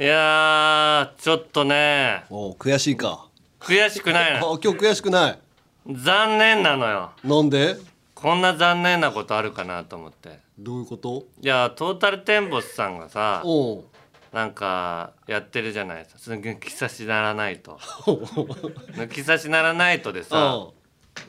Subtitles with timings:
[0.00, 2.24] いやーちょっとね。
[2.30, 3.26] お悔しいか。
[3.60, 5.38] 悔しくない あの今日悔しくない。
[5.86, 7.10] 残念なのよ。
[7.22, 7.76] なんで？
[8.14, 10.38] こんな残念なことあるかなと思って。
[10.58, 11.24] どういうこと？
[11.42, 13.84] いやトータルテンボスさんがさおう。
[14.32, 16.18] なんかやってるじゃないですか。
[16.18, 17.78] その抜き差しならないと。
[18.06, 20.68] 抜き差しならないとでさ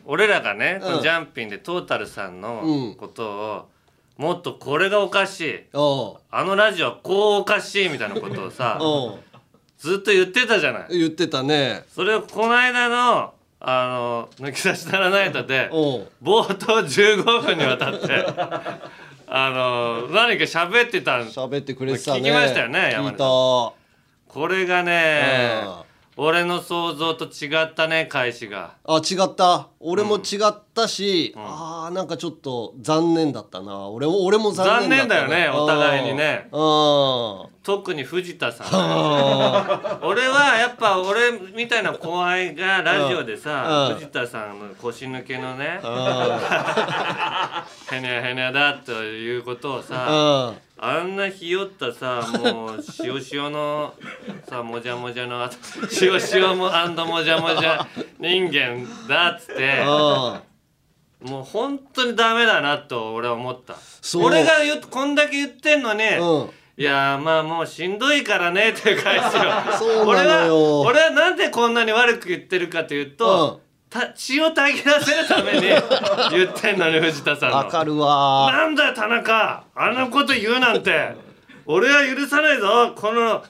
[0.05, 0.87] 俺らがね、うん。
[0.87, 2.51] このジャンピンでトータルさんうの
[2.91, 2.95] ん。
[2.95, 3.70] ことを、
[4.21, 5.59] もっとこれがおかしい。
[5.73, 8.79] あのラジオはこうおかしいみたいなことをさ
[9.79, 10.99] ずっと言ってたじゃない。
[10.99, 11.85] 言ってたね。
[11.89, 15.69] それをこの間のあの抜き差しならないとで
[16.21, 18.25] 冒頭15分にわたって
[19.27, 22.19] あの何か喋ってたん喋ってくれてたね。
[22.19, 23.23] 聞きましたよね聞山根いた。
[23.23, 26.25] これがねうん。
[26.27, 28.75] 俺の想像と違ったね開始が。
[28.85, 33.87] あ違った俺も違ったし、あーなんかちょっと残念だったな。
[33.87, 36.47] 俺も俺も残念だった残念だよねお互いにね。
[36.51, 37.51] うん。
[37.63, 38.67] 特に藤田さん。
[38.71, 43.95] あ俺はやっぱ俺みたいな後輩がラジオでさうん。
[43.95, 53.93] 藤田さんの腰抜けのねあへにゃへにゃだということをさああんなひよったさもう塩塩の
[54.49, 55.47] さもじゃもじゃの
[56.01, 56.71] 塩塩も
[57.05, 57.87] もじゃもじゃ
[58.19, 60.41] 人間だっつってあ
[61.21, 63.75] もう本当にダメだなと俺は思った。
[64.17, 64.51] 俺が
[64.89, 66.49] こんだけ言ってんのに、うん。
[66.77, 69.29] いやーまあもうしんどいからねっていう返しを
[69.77, 75.61] そうなの俺はよ俺はなんでこんなに悪く言ってるかというと、た血をたぎらせるために
[76.31, 77.57] 言ってんのに藤田さんの。
[77.57, 78.51] わかるわ。
[78.51, 79.63] なんだよ田中！
[79.75, 81.31] あんなこと言うなんて。
[81.65, 83.43] 俺は許さないぞこの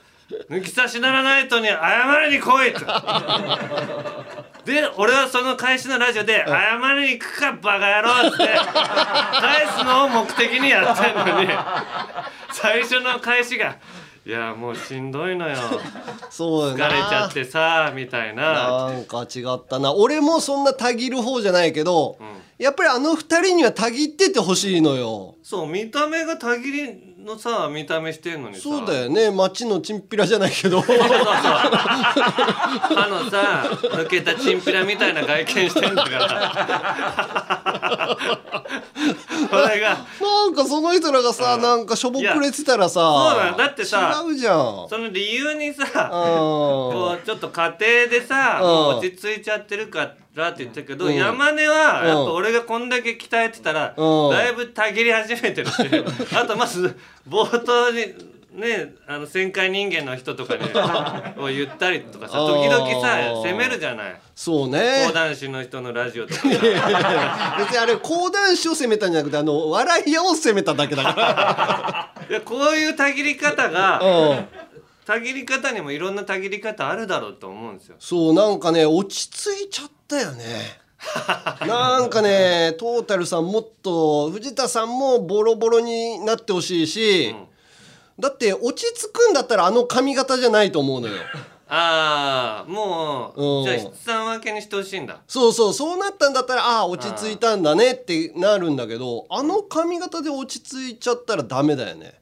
[0.49, 1.77] 抜き差しならないとに謝
[2.29, 2.85] りに来いと
[4.65, 11.49] で俺はその返しのラジオで「謝りに行くかバカ野郎」って 返すのを目的にやってんのに
[12.51, 13.75] 最初の返しが
[14.23, 15.57] 「いやもうしんどいのよ。
[16.29, 18.89] そう疲れちゃってさ」みたいな。
[18.89, 19.93] なんか違ったな。
[19.93, 22.17] 俺もそんなたぎる方じゃないけど、
[22.59, 25.35] やっぱりあの二人にはたぎっててほしいのよ。
[25.41, 28.61] そう見た目がたぎりのさ見た目してんのにさ。
[28.61, 29.31] そうだよね。
[29.31, 30.81] 街のチンピラじゃないけど。
[30.81, 38.17] そうそう歯のさ抜けたチンピラみたいな外見してんだから。
[39.49, 39.97] これが。
[40.21, 43.57] なんかその人らがさ、なんかしょぼくれてたらさそうだよ。
[43.57, 44.87] だってさ違うじゃん。
[44.89, 45.91] その理由にさうん。
[46.11, 55.73] こうちょっと家庭でさ落ち着いちゃってるからって言ったけど、うん山根はやっぱ俺がこんだけ鍛えてたら、うんだいぶたぎり始めてるし
[56.35, 56.97] あとまず
[57.27, 60.63] 冒頭にねあの旋回人間の人とかに
[61.41, 64.21] を言ったりとかさ時々さあー責めるじゃない。
[64.35, 65.05] そうね。
[65.07, 66.41] 講談師の人のラジオとか。
[66.41, 74.47] さ別にあれ講談師を責めたんじゃなくてあの笑い屋を責めただけだか いやこういうたぎり方らがうん。
[75.05, 77.95] たぎり方にもいろんなたぎり方あるだろうと思うんですよ。
[77.99, 80.81] そうなんかね落ち着いちゃったよね。
[81.65, 87.35] なんかねトータルさんもっと藤田さんもボロボロになってほしいし、
[88.19, 91.13] だって落ち着くんだったらあの髪型じゃないと思うのよ。
[91.73, 93.63] ああもう、うん。
[93.63, 95.21] じゃあ筆算分けにしてほしいんだ。
[95.25, 102.20] そうそうそうなったんだったらああ落ち着いたんだねってなるんだけどあの髪型で落ち着いちゃったらダメだよね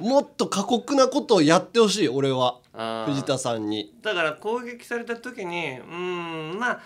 [0.00, 2.58] もっと過酷なことをやってほしい俺は。
[3.06, 3.92] 藤田さんに。
[4.02, 6.80] だから攻撃された時にうーんまあ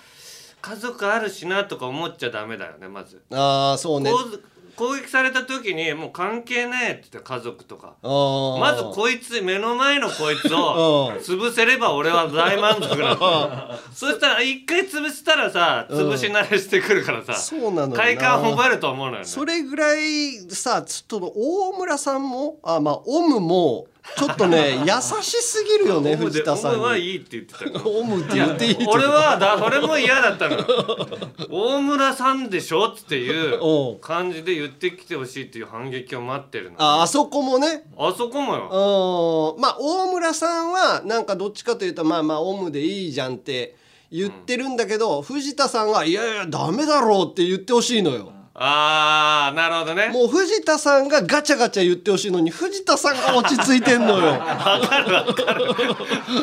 [0.62, 3.22] 家族あるしなとか思っちゃダメだよねまず。
[3.30, 4.10] ああそうね
[4.82, 7.94] 攻撃された時にもう関係ねえって言って家族とか。
[8.02, 11.22] まずこいつ目の前のこいつを うん。
[11.22, 13.78] 潰せれば俺は大満足なの。
[13.94, 19.24] そしたら一回潰したらさ潰し慣れしてくるからさそうなの快感を覚えると思うのよね。
[19.24, 23.86] それぐらいさちょっと大村さんもあまあオムも
[24.16, 30.56] ちょっとね優しすぎるよね藤田さんオムはにいいって言ってたよオムって言っていいって俺はだそれも嫌だったの。
[30.56, 30.66] よ
[31.50, 36.82] 大村さんでしょっていう感じで言ってきてほしいっていう反撃を待ってるの。
[36.82, 37.84] ああそこもね。
[37.96, 39.54] あそこもよ。
[39.56, 39.60] うん。
[39.60, 43.76] まあ大村さんはなんかどっちかというとまあまあオムでいいじゃんって
[44.10, 48.32] 言ってるんだけど、藤田さんが「いやいやダメだろ」うって言ってほしいのよ。
[48.64, 50.08] あーなるほどね。
[50.10, 54.26] もう藤田さんがガチャガチャ言ってほしいのに藤田さんが落ち着いてんのよ。
[54.38, 55.64] わかるわかる。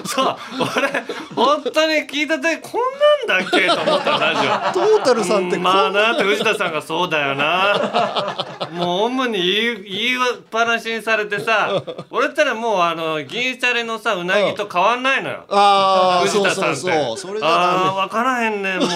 [0.06, 0.36] そう
[0.78, 4.86] 俺本当に聞いた時こんなんだっけと思ったラジオ。
[4.86, 8.46] トータルさんってこんまあなって藤田さんがそうだよな。
[8.74, 10.20] もうオムに言い言いっ
[10.52, 11.82] ぱなしにされてさ
[12.12, 15.46] 俺ったらもうあの銀シャリのさうなぎと変わんないのよ。
[15.50, 17.02] ああ藤田そうそさんって。
[17.02, 18.90] うそうそれああが分からへんねんもう。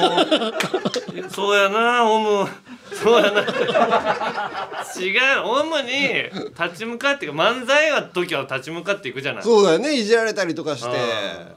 [1.33, 2.49] そうやなオム
[2.93, 3.43] そうはない
[5.03, 5.41] 違う。
[5.45, 5.89] 主に
[6.59, 9.43] 立ち向かっていく漫才は時は立ち向かっていくじゃない。
[9.43, 9.93] そうだよね。
[9.95, 10.87] いじられたりとかして。
[10.89, 11.53] あ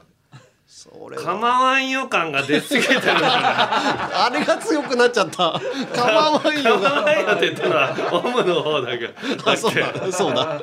[0.67, 1.23] それは。
[1.23, 5.59] 構わんよ感が出過ぎてる あれが強くなっちゃった。
[5.95, 9.07] 構わんよ構わがんよって言ったのはオムの方だけ。
[9.07, 10.11] どそうだ。
[10.11, 10.61] そうだ。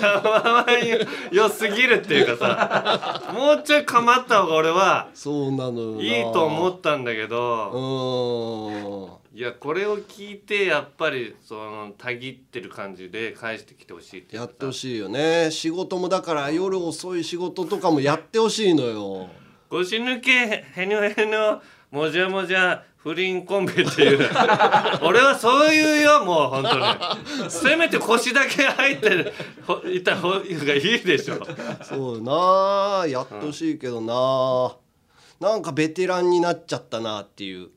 [0.00, 0.98] 構わんよ
[1.32, 3.32] よすぎるっていうかさ。
[3.32, 7.70] もうちょい構った方が俺はそうなのいいと思ったんだけうど。
[7.72, 14.48] ーんいやこれを聞いてやっぱりそのたぎってる感じで返してきてほしいってやか。
[14.50, 15.50] ってほしいよね。
[15.50, 19.28] 仕事もだから夜遅い仕事とかもやってほしいのよ。
[19.68, 21.60] 腰抜けへにょへにょ
[21.90, 24.20] もじゃもじゃ不倫コンビっていう。
[25.04, 27.50] 俺はそういうよもう本当に。
[27.50, 29.34] せめて腰だけ入って
[29.66, 31.46] ほいた方がいいでしょ。
[31.82, 37.58] そうなあやってほしいけどな、なんかベテランになっちゃったなっていう。
[37.58, 37.70] うん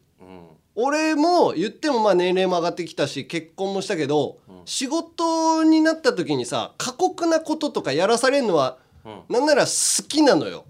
[0.82, 9.22] 俺も言ってもまあ年齢も上がってきたし結婚もしたけど、仕事になった時にさ過酷なこととかやらされるのは、うん。
[9.30, 10.66] なんなら好きなのよ。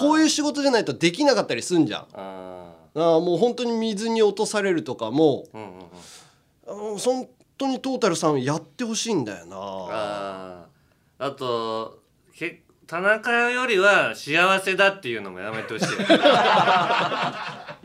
[0.00, 2.06] こういう仕事じゃないとできなかったりすんじゃん。
[2.14, 5.58] ああーもう本当に水に落とされるとかもー
[6.68, 6.98] うんうん。
[6.98, 9.56] 本当にトータルさんやってほしいんだよな。
[9.60, 11.26] あー。
[11.26, 12.00] あと
[12.34, 15.86] け田中よりは幸せだっていうのもやめてほしい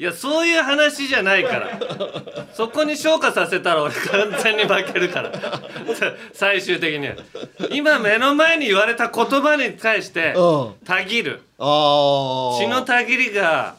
[0.04, 1.80] いやそういう話じゃないから。
[2.54, 5.32] そこに昇華させたら俺完全に負けるから。
[5.40, 7.16] さ最終的には。
[7.72, 10.74] 今目の前に言われた言葉に対してうん。
[10.86, 11.40] たぎる。
[11.58, 13.78] あ血のたぎりが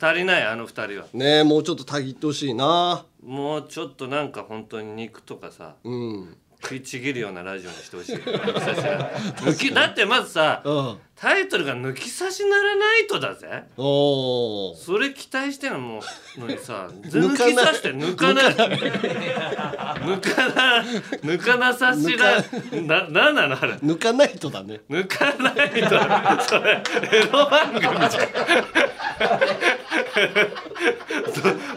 [0.00, 1.06] 足りないあの二人は。
[1.12, 3.04] ねえもうちょっとたぎってほしいな。
[3.24, 8.16] もうちょっとなんか本当に肉とかさうん食いちぎるようなラジオにしてほしい。
[8.16, 10.98] 抜きだってまずさうん。
[11.14, 13.64] タイトルが「抜き差しならないと」だぜ。
[13.76, 16.02] それ期待してるの
[16.36, 18.44] のにさ抜かない抜き差して抜かない。
[18.54, 22.42] 抜かな抜かなさしら
[22.82, 23.72] ななんなのあれ。
[23.74, 24.80] 抜かないとだね。
[24.90, 26.82] 抜かないとそれ
[27.12, 28.10] エロ番組じゃん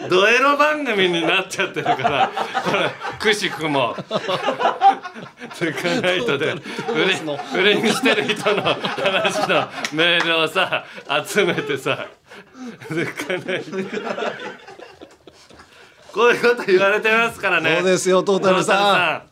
[0.09, 3.95] ドドエロ番組になっちゃってるからこれくしくも。
[5.59, 6.55] 抜かないとで
[7.51, 10.85] 不倫してる人の話のメールをさ
[11.25, 12.07] 集めてさ
[12.89, 13.63] 抜かない。
[13.63, 13.71] と
[16.13, 17.77] こういうこと言われてますからね。
[17.77, 19.23] そうですよトータルさ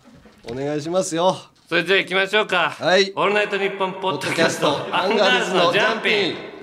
[0.48, 0.52] ん。
[0.52, 1.36] お願いしますよ。
[1.68, 2.70] それじゃあ行きましょうか。
[2.80, 3.12] はい。
[3.16, 6.57] オールナイトニッポンポッドキャストアンガールズのジャンピン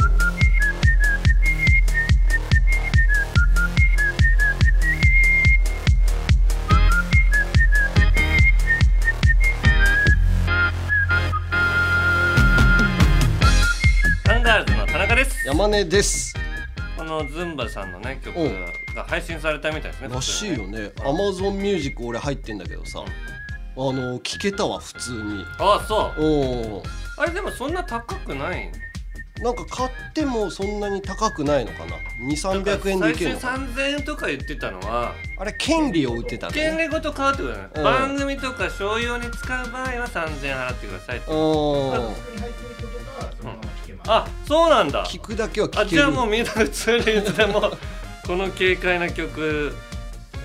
[15.15, 15.47] 田中です。
[15.47, 16.35] 山根です。
[16.97, 18.65] このズンバさんのね曲うん。
[18.97, 20.91] が配信されたみたいですねらしいよね。
[21.05, 23.05] アマゾンミュージック俺入ってんだけどさあ
[23.77, 25.45] の聞けたわ普通に。
[25.61, 26.81] ああそう。
[26.81, 26.83] お
[27.17, 28.73] あれでもそんな高くない？
[29.41, 31.97] なんか買ってもそんなに高くないのかな
[32.33, 33.59] ？2300円でいけるのかな？
[33.59, 36.61] 最初3000円とか言ってたのはあれ権利を売ってたのね。
[36.61, 37.83] 権利ごと買うってことだね、うん。
[37.85, 41.27] 番組とか商用に使う場合は3000円払ってくださいって
[44.03, 45.05] うんあそうなんだ。
[45.07, 45.89] 聞くだけはあ聞ける。
[45.91, 47.61] じゃあもうみんな普通にいつでも
[48.27, 49.75] この軽快な曲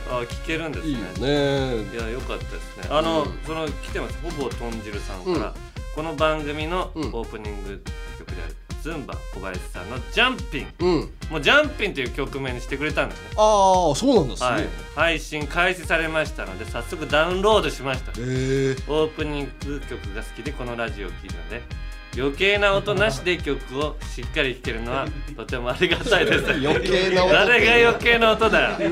[0.09, 0.89] あ聴けるんですね。
[0.89, 1.83] いいよね。
[1.93, 2.83] いや良かったですね。
[2.89, 4.17] あの、うんその来てます。
[4.23, 5.53] ほぼ豚汁さんから、うん。
[5.95, 7.11] この番組のオうん。
[7.11, 7.81] ープニング
[8.19, 10.67] 曲である、ズンバ小林さんの「ジャンピン。
[10.79, 13.25] うん」もう「ジャンピン」という曲名にしてくれたんですね。
[13.37, 14.61] ああそうなんだすはい。
[14.61, 18.11] ね、配信開始されましたので早速ダウンロードしました。
[18.11, 21.61] へえオープニング曲が好きでこのラジオを聴いたので
[22.17, 25.05] 余計な音なしで曲をしっかり聴けるのは
[25.37, 26.51] とてもありがたいです。
[26.51, 27.33] 余計な音。
[27.33, 28.91] 誰が余計な音だよ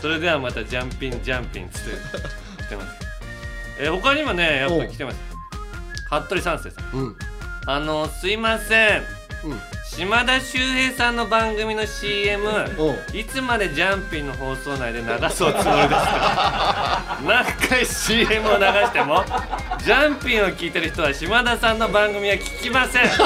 [0.00, 2.96] それではまたジャンピンジャンピンつって来てます。
[3.80, 5.18] えー他にもねやっぱ来てます。
[6.08, 6.90] 服部三世さん。
[6.94, 7.16] うん。
[7.66, 9.02] あのすいません。
[9.44, 9.60] うん
[9.96, 12.44] 島田秀平さんの番組の CM
[13.14, 17.18] いつまでジャンピンの放送内で流すおつもりですか？
[17.24, 19.24] 何回 CM を流しても
[19.82, 23.04] ジャンピンを聞いてる人は島田さんの番組は聞きません。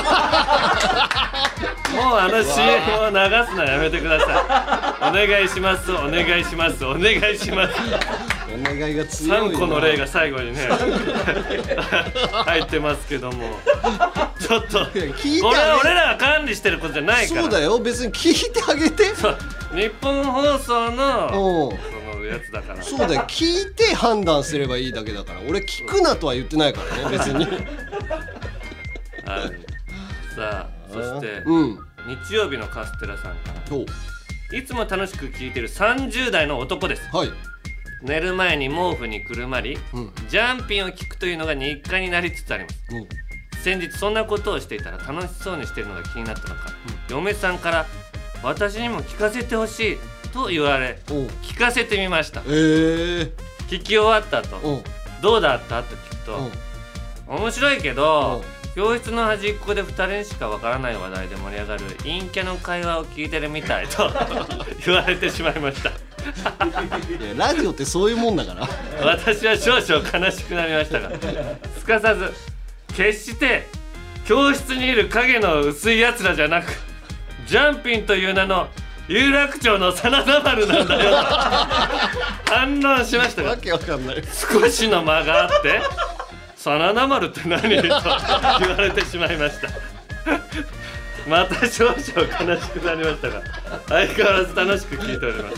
[1.92, 3.16] もうあの CM を流
[3.50, 5.08] すのやめてください。
[5.08, 7.74] お願いしますお願いしますお願いします。
[8.54, 9.56] お願いが強いな。
[9.56, 10.68] 3個の例が最後にね
[12.44, 13.58] 入ってますけども。
[14.40, 15.08] ちょっとこれ
[15.58, 17.42] は俺らが管理してることじゃないから。
[17.42, 17.78] そうだよ。
[17.78, 19.14] 別に聞いてあげて。
[19.14, 19.38] そう。
[19.74, 21.74] 日本放送のう。
[21.74, 22.82] んそのやつだから。
[22.82, 23.22] そうだよ。
[23.22, 25.40] 聞いて判断すればいいだけだから。
[25.48, 27.44] 俺聞くなとは言ってないからね別に。
[27.44, 27.54] はい。
[30.36, 31.78] さあそしてうん。
[32.28, 33.76] 日曜日のカステラさんから。
[33.76, 33.86] お
[34.54, 37.02] いつも楽しく聞いてる30代の男です。
[37.16, 37.30] はい。
[38.02, 40.12] 寝る前に毛布にくるまりうん。
[40.28, 42.76] ジャンピンを聞くというのが日課になりつつあります。
[42.90, 42.98] う。
[43.00, 43.29] ん
[43.62, 46.70] 先日そんなことをしていたら楽しそうにしているのが気になったのか、
[47.08, 47.86] 嫁さんから
[48.42, 49.98] 「私にも聞かせてほしい」
[50.32, 50.98] と言われ
[51.42, 52.40] 聞かせてみました。
[52.46, 52.50] え。
[52.50, 53.30] ー、
[53.68, 54.82] 聞き終わった後
[55.20, 55.82] どうだった？
[55.82, 56.50] と聞くと
[57.26, 58.42] 面白いけど
[58.74, 64.08] 教室の端っこで2人にしかわからない話題で盛り上がる陰キャの会話を聞いてるみたいと
[64.86, 65.90] 言われてしまいました。
[67.36, 68.68] ラジオってそういうもんだから。
[69.04, 71.10] 私は少々悲しくなりましたが
[71.78, 72.32] すかさず
[73.00, 73.66] 決して
[74.26, 76.66] 教室にいる影の薄いやつらじゃなく
[77.46, 78.68] ジャンピンという名の
[79.08, 81.10] 有楽町の真田丸なんだよ。
[81.10, 81.16] と
[82.54, 84.22] 反論しましたがわけわかんない。
[84.22, 85.80] 少しの間があって
[86.54, 87.88] 「真田丸って何?」と言わ
[88.82, 89.68] れてしまいました
[91.30, 93.42] また少々悲しくなりましたが
[93.88, 95.50] 相変わらず楽しく聞いておりま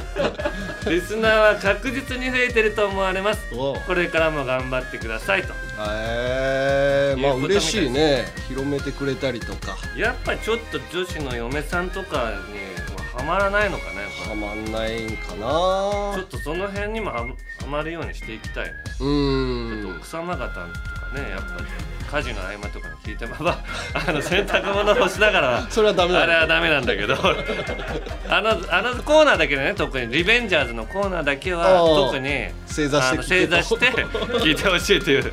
[0.83, 0.91] す。
[0.91, 3.51] リスナーは確実に増えてると思われます。
[3.51, 5.55] これからも頑張ってくださいと。
[5.89, 8.27] えー、まあ嬉しいね。
[8.49, 9.79] 広めてくれたりとか。
[9.97, 12.83] やっぱちょっと女子の嫁さんとかに
[13.17, 17.35] はまらないのかねはまんないんかちょなっとその辺にもはは
[17.71, 18.73] まるようにしていきたいね。
[19.01, 20.67] うーん奥様方とか
[21.13, 23.59] ねやっぱ家事の合間とかに聞いてまあ
[24.07, 26.23] あの洗濯物干しながらそれはダメだ。
[26.23, 27.15] あれはダメなんだけど
[28.29, 34.69] あのあのコーナーだけでね特にリベンジャーズのコーナーだけは特に正座して正座して聞いて。
[34.69, 35.33] ほしいという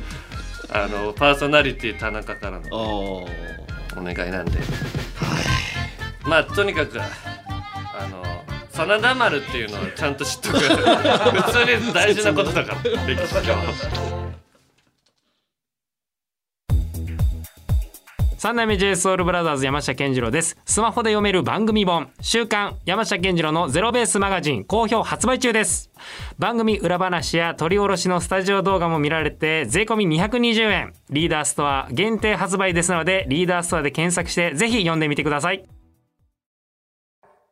[0.72, 3.26] あのパーソナリティ田中からのお
[3.96, 4.58] 願いなんで、
[6.22, 10.58] まあとにかくあの真田丸っていうのをちゃんと知っとく。
[11.42, 13.56] 普通に大事なことだから歴史上
[18.42, 20.56] 三代目 j s o u l b r o t h e r s 山下健二郎です。
[20.64, 22.10] スマホで読める番組本。
[22.22, 25.90] 週刊山下健二郎のゼロベースマガジン好評発売中です。
[26.38, 30.94] 番組裏話や取り下ろしのスタジオ動画も見られて税込220円。
[31.10, 35.62] リーダーストア限定発売ですのでリーダーストアで検索してぜひ読んでみてください。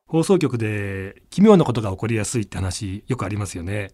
[0.07, 3.90] 放送局で奇妙なことが起こりやすいって話よくありますよね。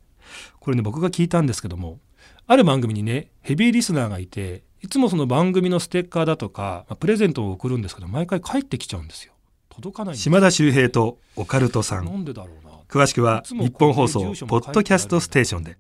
[0.61, 1.99] これね僕が聞いたんですけども
[2.47, 9.33] ある番組にねヘビーリスナーがいていつもその番組のステッカーだとか、まあプレゼントを送るんですけど毎回帰ってきちゃうんですよ。
[9.71, 12.73] 届かない島田秀平とオカルトさなんんでだろうな。
[12.87, 15.79] 詳しくは日本放送ポッドキャストステーションで。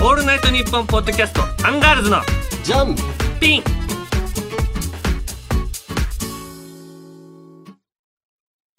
[0.00, 2.22] オールナイトニッポンポッドキャストアンガールズの
[2.64, 2.96] ジャン。
[3.38, 3.62] ピン。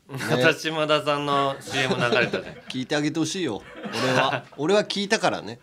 [0.07, 2.63] また島田さんの CM 流れたね。
[2.67, 3.61] 聞いてあげてほしいよ。
[4.03, 4.45] 俺は。
[4.57, 5.59] 俺は聞いたからね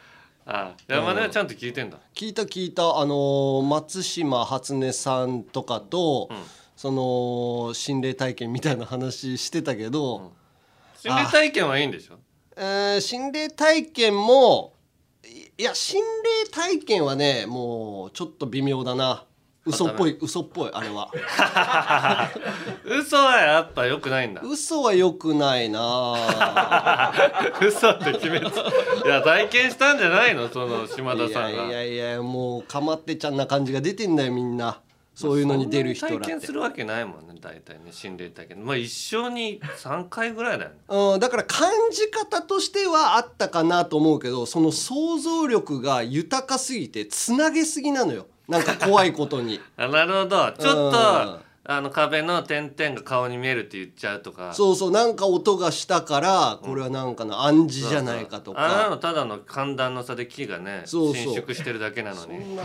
[0.46, 1.98] あ山根はちゃんと聞いてんだ。
[2.14, 2.98] 聞いた聞いた。
[2.98, 6.36] あのー松島初音さんとかと、ん。
[6.76, 10.34] その心霊体験みたいな話してたけど、
[10.98, 12.18] 心霊体験はいいんでしょ？
[12.56, 14.74] えー心霊体験も
[15.24, 16.02] いいや心
[16.44, 19.24] 霊体験はねもうちょっと微妙だな
[19.66, 21.10] 嘘っぽい嘘っぽいあれは。
[22.84, 24.40] 嘘はやっぱ良くないんだ。
[24.44, 27.12] 嘘は良くないな。
[27.60, 28.44] 嘘って決めつ
[29.04, 30.48] いや体験したんじゃないの？
[30.48, 31.64] その島田いやさんが。
[31.66, 34.80] いやいやもうかまってちゃんな感じが出てんだよみんな。
[35.16, 38.64] そういうのに出る人ら体験するわけないもんね大体ね心霊体験。
[38.66, 40.76] まあ一生に3回ぐらいだよね。
[40.88, 49.60] うん、だから感じ方としてはあったかなと思うけどその想像力が豊かすぎてつなげすぎなのよなんか怖いことに。
[49.76, 50.52] あなるほど。
[50.52, 54.54] ちょっとうんあの壁の点々が顔に見えるって言っちゃうとか。
[54.54, 61.34] そうそうなんか音がしたからこれはなんかの暗示じゃないかとあんなのかただの寒暖の差で木がねそうそう。
[61.34, 62.38] 伸縮してるだけなのそに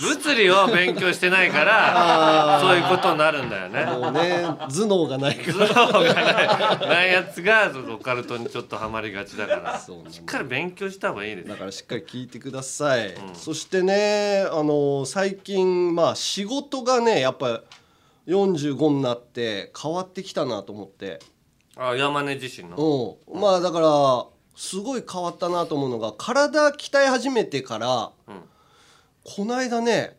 [0.00, 3.84] 物理を勉強してないからそういうことになるんだよね。
[3.84, 6.88] にもうね頭脳がないか頭脳がない。
[6.88, 9.78] ないやつがそのオカルトにちょっとハマりがちだから。
[9.78, 11.48] しっかり勉強した方がいいです。
[11.48, 13.14] らだからしっかり聞いてください、ん。
[13.34, 17.62] そしてねあの最近まあ仕事がねやっぱ
[18.26, 21.20] 45になって変わってきたなと思って。
[21.76, 23.16] あ山根自身の。
[23.26, 28.42] うん、まあだからすごい変わったなと思うのが体鍛え始めてから、うん。
[29.24, 30.16] この間ね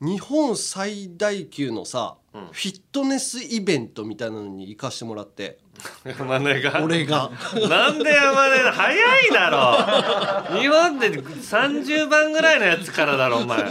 [0.00, 2.46] 日本最大級のさ、うん。
[2.46, 5.58] フィットネスイベントみたいなのに行かしてもらって
[6.04, 6.82] 山根が。
[6.82, 7.30] 俺が。
[7.68, 10.58] なんで山根早いだろ。
[10.60, 13.62] 日本で30番ぐらいのやつからだろお前。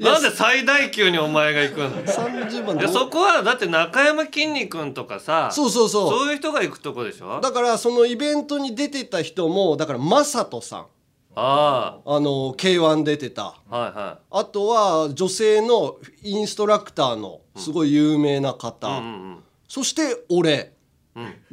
[0.00, 6.10] なんで最大級にお前が行くの？30番いやそこはだって中山きんに君とかさそうそうそう。
[6.10, 7.40] そういう人が行くとこでしょ？
[7.40, 10.86] だからそのイベントに出てた人もだからマサトさん。
[11.38, 12.20] ああ。
[12.20, 13.56] の K1 出てた。
[13.70, 19.38] あはいはあとは女性のインストラクターのすごい有名な方、いうんうん。
[19.68, 20.72] そして俺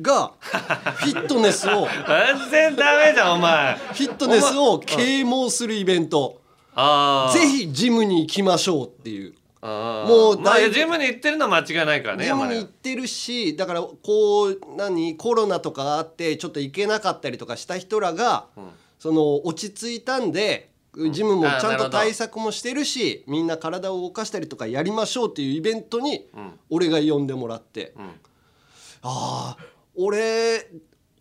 [0.01, 3.75] がフィットネスを全然ダメじゃんお前。
[3.75, 6.41] フィットネスを啓蒙するイベント。
[7.34, 9.34] ぜひジムに行きましょうっていう。
[9.62, 18.48] もうまあジムに行ってるのは間違いないからねジムに行ってるしだからこう何コロナとかあってちょっと行けなかったりとかした人らが、
[19.00, 20.70] その落ち着いたんで
[21.12, 26.27] ジムもちゃんと対策もしてるしみんな体を動かしたりとかやりましょうっていうイベントに
[26.70, 27.93] 俺が呼んでもらって、
[29.04, 30.68] ああ俺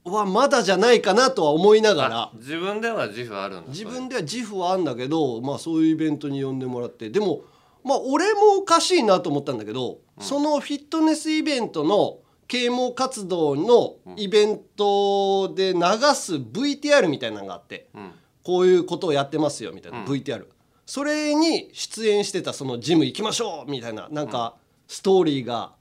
[0.04, 2.16] はまだじゃないかなとは思いながら。
[2.22, 7.10] あ自分では自負あるんだ自分では自負はあんだけど、まあ、そういうイベントに呼んでもらって。
[7.10, 7.42] でも
[7.84, 15.80] まあ俺もおかしいなと思ったんだけど、そのフィットネスイベントの啓蒙活動のイベントで流
[16.14, 18.12] す VTR みたいなのがあって、ん。
[18.42, 20.44] こういうことをやってますよみたいな VTR、
[20.84, 24.56] それに出演してたそのジム行きましょうみたいななんか
[24.88, 25.72] ストーリーが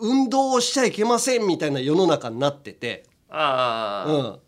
[0.00, 3.04] 運動をしちゃいけませんみたいな世の中になってて。
[3.30, 4.12] ああ。
[4.12, 4.38] うん、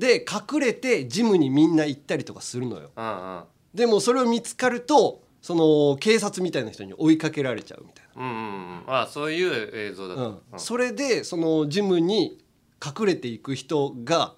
[0.00, 2.90] で隠れてジムにみんな行ったりとかするのよ。
[2.96, 3.42] うんうん。
[3.74, 8.82] でもそれを見つかるとその警察みたいな人に追いかけられちゃうみたいうんうんうん。
[8.86, 10.58] あそういう映像だな、と、うん。
[10.58, 12.38] それでそのジムに
[12.84, 14.34] 隠れていく人が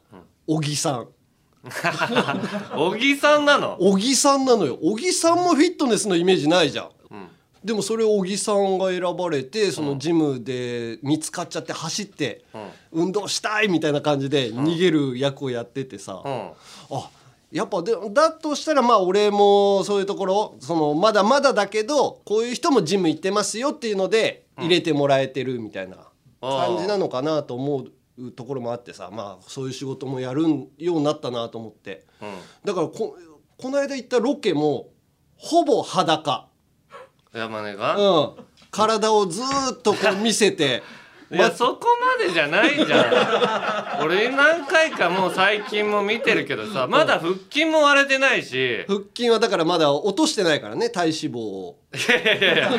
[0.46, 1.08] 小木さん。
[2.76, 3.76] 小木さんなの？
[3.80, 4.78] 小木さんなのよ。
[4.80, 6.90] 小木さんもフィットネスのイメージないじゃん、
[7.66, 12.44] でもそれを小木さんが選ばれてそのジムで見つかっちゃって走って
[12.92, 16.50] 運動したいみたいな感じで逃げる役をやっててさ、うん。
[16.90, 17.10] あ
[17.50, 25.96] やっぱでだとしたらまあ俺もそういうところそのまだまだだけどこういう人もジム行ってますよっていうので入れてもらえてるみたいな
[26.40, 27.86] 感じなのかなと思
[28.18, 30.42] うところもあってさまあそういう仕事もやる
[30.78, 32.04] ようになったなと思って。
[32.64, 33.16] だからこ
[33.58, 34.90] この間行ったロケも
[35.36, 36.48] ほぼ裸、
[37.36, 38.30] 山根が、うん、
[38.70, 40.82] 体をずーっとこう見せて。
[41.28, 41.88] いやそこ
[42.20, 43.98] までじゃないじゃん。
[44.04, 48.84] 俺何回かもう最近も見てるけどさまだ腹筋も割れてないし。
[48.86, 51.78] 腹筋はだからまだ落としてないからね体脂肪を。
[51.96, 52.70] いやいやいや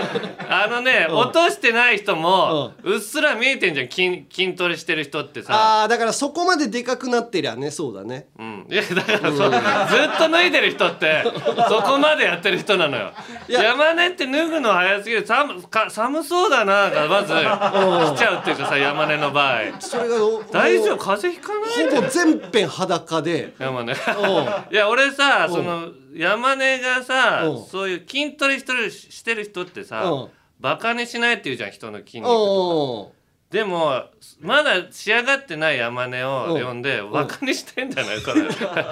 [0.50, 3.90] あのね、落としてない人も、うっすら見えてんじゃん。
[3.90, 5.54] 筋筋トレしてる人ってさ。
[5.54, 8.28] ああだからそこまででかくなってりゃねそうだね。
[8.38, 11.24] うん、いやだからそ、ずっと脱いでる人って
[11.68, 13.12] そこまでやってる人なのよ。
[13.48, 15.26] 山根って脱ぐの早すぎる。
[15.26, 19.60] 寒か寒そうだながまず来ちゃうっていうかさ山根の場合。
[19.80, 20.16] それが
[20.52, 20.96] 大丈夫？
[20.96, 21.88] も風邪ひかない？
[21.88, 23.54] うほぼ全編裸で。
[23.60, 23.94] 山根。
[24.72, 27.66] いや俺さその山根がさうん。
[27.66, 30.30] そういう筋トレしてるしてる人ってさうん。
[30.60, 32.34] バカにしないって言うじゃん人の筋肉とか。
[32.36, 33.12] お
[33.52, 34.04] でも
[34.42, 38.22] まだ仕上がってない山根を呼んでバカにしてんじゃない？
[38.22, 38.42] これ。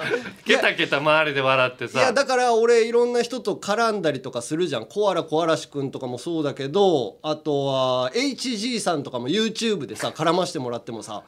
[0.46, 4.86] ケタケタ周りで笑っていやさだから俺いろんな人と絡んだりとかするじゃん。
[4.86, 11.22] コアラ小嵐くんとかもそうだけどあとは HG さんとかも YouTube でさ絡ましてもらってもさ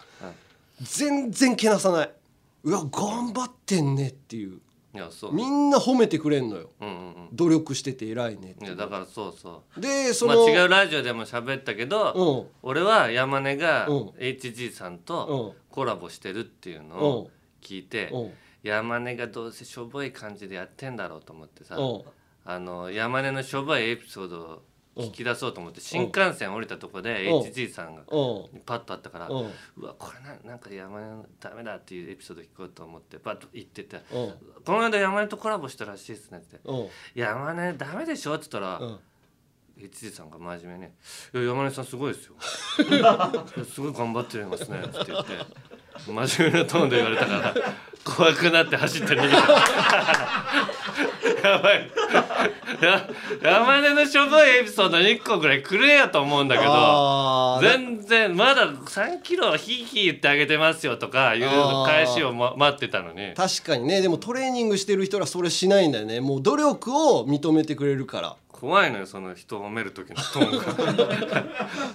[0.80, 2.11] 全然けなさない。
[2.64, 4.58] うわ頑張ってんねっていう
[4.98, 5.34] いやそう。
[5.34, 6.70] みんな褒めてくれんのよ。
[6.80, 7.28] うんうんうん。
[7.32, 8.64] 努力してて偉いねって。
[8.64, 9.80] いやだからそうそう。
[9.80, 12.58] でその、まあ違うラジオでも喋ったけど、うん。
[12.62, 14.08] 俺は山根がうん。
[14.18, 14.98] HG さんうん。
[14.98, 17.02] とコラボしてるっていうのうん。
[17.02, 17.30] を
[17.62, 18.30] 聞いてうん。
[18.62, 22.02] 山根がどうせしょぼい感じでやってんだろうと思ってさうん。
[22.44, 24.62] あの山根のしょぼいエピソードを
[24.98, 27.32] 聞き出そうと思って新幹線降りたとこでうん。
[27.48, 28.61] HG さんがうん。
[28.66, 29.34] パッとあったからう
[29.84, 34.34] わこれななんか山根のダメだっていうエピソード聞こうと思ってパッと言っててうん。
[34.64, 36.58] この間山根とコラボしたらしいですねって。
[36.64, 36.88] うん。
[37.14, 38.98] 山根ダメでしょって言ったら、うん。
[39.80, 40.90] 一時さんが真面目に
[41.34, 42.34] 「いや山根さんすごいですよ。
[43.64, 45.34] すごい頑張ってますね」って言って
[46.04, 47.54] 真面目なトーンで言われたから
[48.04, 49.37] 怖くなって走って逃げた。
[51.48, 51.90] やばい。
[52.12, 52.17] や
[53.42, 61.48] 山根のしょぼいエピソード1個ぐらいくれやと思うんだけど全然まだ3キロヒーヒー言ってあげてますよとかいう
[61.87, 63.35] 返しを、ま、待ってたのに。
[63.35, 64.01] 確かにね。
[64.01, 66.20] でもトレーニングしてる人らそれしないんだよね。
[66.20, 68.37] もう努力を認めてくれるから。
[68.53, 71.44] 怖いのよその人を褒める時のトーンが。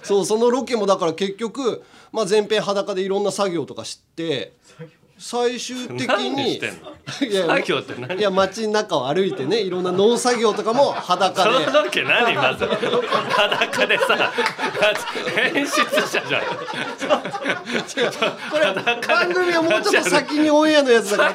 [0.02, 4.52] そうそのロケもだから結局、まあ、前編裸でいろんな作業とかして
[5.16, 6.60] 最終的何にい
[7.32, 8.18] や作業って何？
[8.18, 12.34] いや街中を歩いてねいろんな農作業とかも裸そでのロケ何？
[12.34, 12.66] まず。
[12.66, 14.32] 裸でさ
[15.54, 16.42] 演出者じゃん。
[18.50, 18.74] これ
[19.06, 21.34] 番組はもうちょっと先にオンエアのやつだから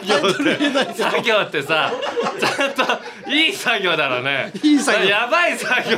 [0.93, 1.91] 作業ってさ
[2.39, 2.83] ちゃんと
[3.31, 4.51] いい作業だろうね。
[4.61, 5.05] いい作業。
[5.05, 5.97] やばい作業。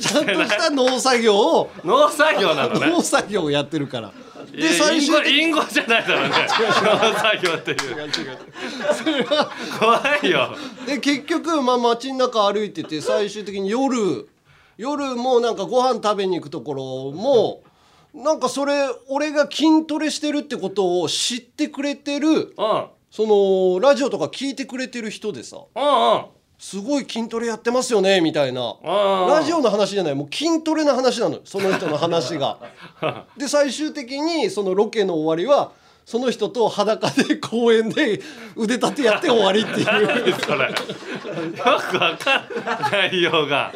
[0.00, 2.88] ちゃんとした農作業を農作業なのね。
[2.90, 4.12] 農作業をやってるから
[4.54, 6.34] いや最終的にインゴじゃないだろうね。
[6.82, 9.26] 農作業っていう。
[9.78, 10.56] 怖いよ。
[10.86, 14.28] で結局まあ街の中歩いてて最終的に夜
[14.76, 17.62] 夜もなんかご飯食べに行くところも
[18.14, 22.70] なんかそれ俺が筋トレしてるってことを知ってくれてるうん。
[22.70, 25.56] うんそのラジオとか聞いてくれてる人でさ。
[25.74, 26.24] うん
[26.60, 28.60] すごい筋トレやってますよねみたいな。
[28.60, 30.14] うんラジオの話じゃない。
[30.14, 32.58] もう筋トレの話なのよその人の話が。
[33.38, 35.72] で最終的にそのロケの終わりは
[36.04, 38.20] その人と裸で公園で
[38.56, 39.86] 腕立てやって終わりっていう。
[40.06, 40.68] 何それ。
[40.68, 40.74] よ
[41.56, 43.72] くわかんない内容が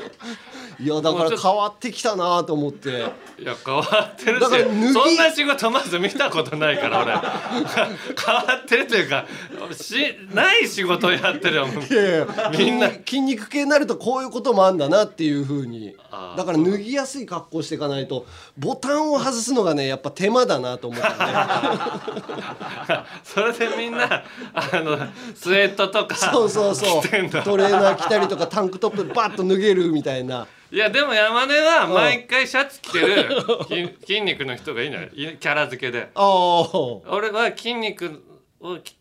[0.79, 3.05] いやだから変わってきたなと思って。
[3.37, 7.13] いや変わってるしだからそんな仕事まず見たことないから俺。
[8.25, 9.27] 変わってるというか
[9.73, 9.97] し
[10.33, 12.89] ない仕事をやってるよいやいやみんな。
[12.89, 15.97] 筋筋肉系になるとこういうこともあんだなっていうふうに。
[16.37, 18.25] だから脱ぎやすい格好していかないと
[18.57, 21.15] ボタンを外すのがねやっぱ手間だなと思ってね。
[23.25, 24.23] それでみんな
[24.55, 24.97] あの
[25.35, 27.03] スウェットとかそうそうそう。
[27.03, 27.09] ト
[27.57, 33.29] レーナー着たりとかタンクトップバッと脱げるみたいないやでも山根は毎回シャツ着てる
[33.71, 34.89] 筋筋肉の人がいい。
[34.89, 36.09] んじゃなキャラ付けで。
[36.13, 36.69] ああ。
[37.15, 38.21] 俺は筋肉
[38.59, 38.97] をき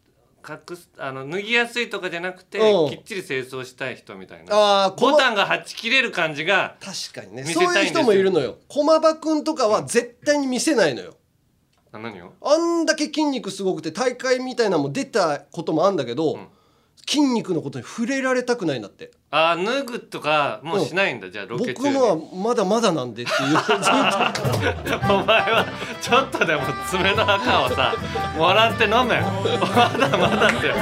[0.48, 2.90] 隠すあの脱ぎやすいとかじゃなくてうん。
[2.92, 4.86] きっちり清掃したい人みたいな。
[4.86, 7.44] あボタンがはち切れる感じが確かにね。
[7.44, 8.58] そういう人もいるのよ。
[8.68, 11.16] 駒場君とかは絶対に見せないのよ。
[11.92, 12.34] あ何を？
[12.42, 16.48] あんだけ筋肉すごくて大会みたいなのも出たこともあんだけど、ん
[17.08, 19.12] 筋肉のことに触れられたくないんだって。
[19.30, 21.94] あー脱ぐとかもうしないんだ、じゃあロケ中に。
[21.94, 23.38] 僕のはまだまだなんでっていう。
[23.50, 25.66] お前は
[26.02, 27.94] ちょっとでも爪の赤をさ
[28.38, 29.08] もらって飲めま
[29.98, 30.74] だまだって。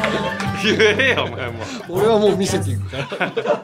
[0.64, 1.64] 言えよお前も。
[1.90, 3.64] 俺はもう見せていくから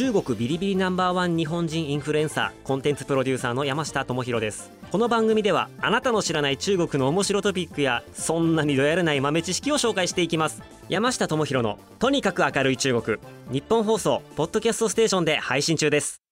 [0.00, 4.70] 中国ビリビリナンバーワン日本人インフルエンサーコンテンツプロデューサーの山下智博です。
[4.90, 10.62] この番組ではあなたの知らない中国の面白トピックやそんなにどやれない豆知識を紹介していきます。
[10.88, 13.18] 山下智博のとにかく明るい中国。
[13.50, 16.22] ニッポン放送ポッドキャストステーションで配信中です。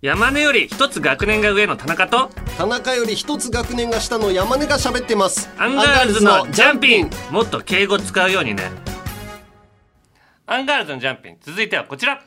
[0.00, 5.50] 山根より一つ学年が上の田中と田中より一つ学年が下の山根が喋ってます。
[5.58, 7.10] アンガールズのジャンピン。
[7.32, 8.70] もっと敬語使うようにね。
[10.46, 11.38] アンガールズのジャンピン。
[11.40, 12.22] 続いてはこちら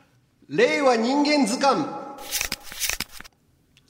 [0.48, 1.84] 令和人間図鑑。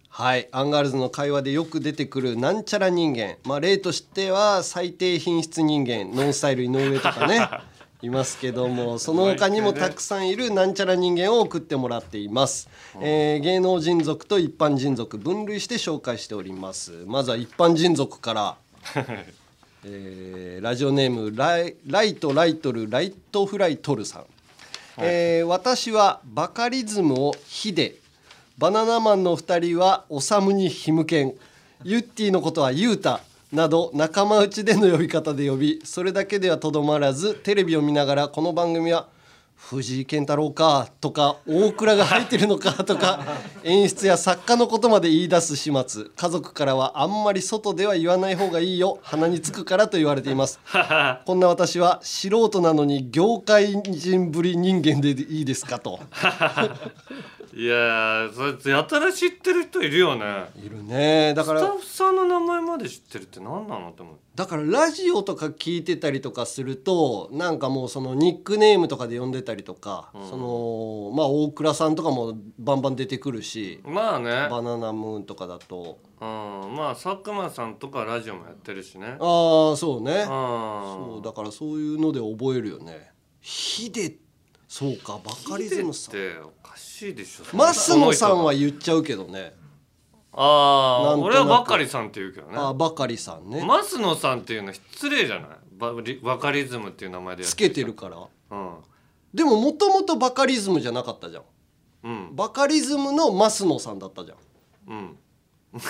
[0.08, 0.48] はい。
[0.52, 3.36] アンガールズの会話でよく出てくるなんちゃら人間。
[3.44, 6.16] まあ例としては最低品質人間。
[6.16, 7.46] ノンスタイル井上とかね。
[8.00, 12.68] いますけどもその他にもたくさんいるなんちゃら人間を送ってもらっています、
[13.00, 17.04] えー芸能人族と一般人族分類して紹介しております。
[17.06, 18.56] まずは一般人族から。
[19.84, 24.24] えーラジオネームライライトライトルライトフライトルさん、
[24.98, 27.96] えー私はバカリズムを火で
[28.58, 31.34] バナナマンの2人はおさむにひむけん
[31.84, 33.20] ユッティのことはゆうた
[33.52, 39.06] など仲間内での呼び方で呼びそれだけではとどまらずテレビを見ながらこの番組は
[39.56, 43.20] 藤井健太郎かとか大倉が入ってるのかとか
[43.64, 46.04] 演出や作家のことまで言い出す始末。
[46.14, 48.98] 家族からはあんまり外では言わない方がいいよ。
[49.02, 50.60] 鼻につくからと言われています。
[51.26, 55.98] こんな私は素人なのに業界人ぶり人間でいいですかと
[57.56, 60.50] いやーそやたら知ってる人いるよね。
[60.62, 61.32] いるね。
[61.34, 74.48] だからスタッフさんの名前まで知ってるって何なのって思うだからラジオとか聞いてたりとかするとなんかもうそのニックネームとかで呼んでたりとか、そのまあ大倉さんとかもバンバン出てくるし、まあね。
[74.50, 75.98] バナナムーンとかだと。
[76.20, 76.76] うん。
[76.76, 79.16] まあ佐久間さんとかラジオもやってるしね。
[79.18, 80.12] ああそうね。
[80.12, 80.26] うん。
[80.26, 83.12] そうだからそういうので覚えるよね。
[83.40, 84.16] ヒデ
[84.68, 86.14] そうかバカリズムさん。
[86.14, 86.40] ヒデって
[86.96, 87.56] しいでしょ。
[87.56, 89.54] マスノさんは言っちゃうけどね。
[90.32, 92.56] ああ俺はバカリさんって言うけどね。
[92.56, 93.64] ああバカリさんね。
[93.64, 95.48] マスノさんっていうのは失礼じゃない？
[95.78, 98.16] バリバカリズムっていう名前でつけてるから。
[98.50, 98.74] うん。
[99.34, 101.42] でももともとバカリズムじゃなかったじゃん。
[102.04, 102.36] うん。
[102.36, 104.38] バカリズムのマスノさんだったじゃん。
[104.92, 105.18] うん。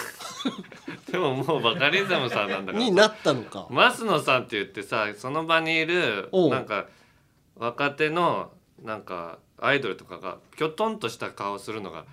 [1.11, 3.67] でももうバカリズムさんなんだからになったのか。
[3.71, 6.87] マスノさんって言ってさその場にいるなんか
[7.57, 8.51] 若手の
[8.83, 12.05] なんかアイドルとかがきょとんとした顔するのが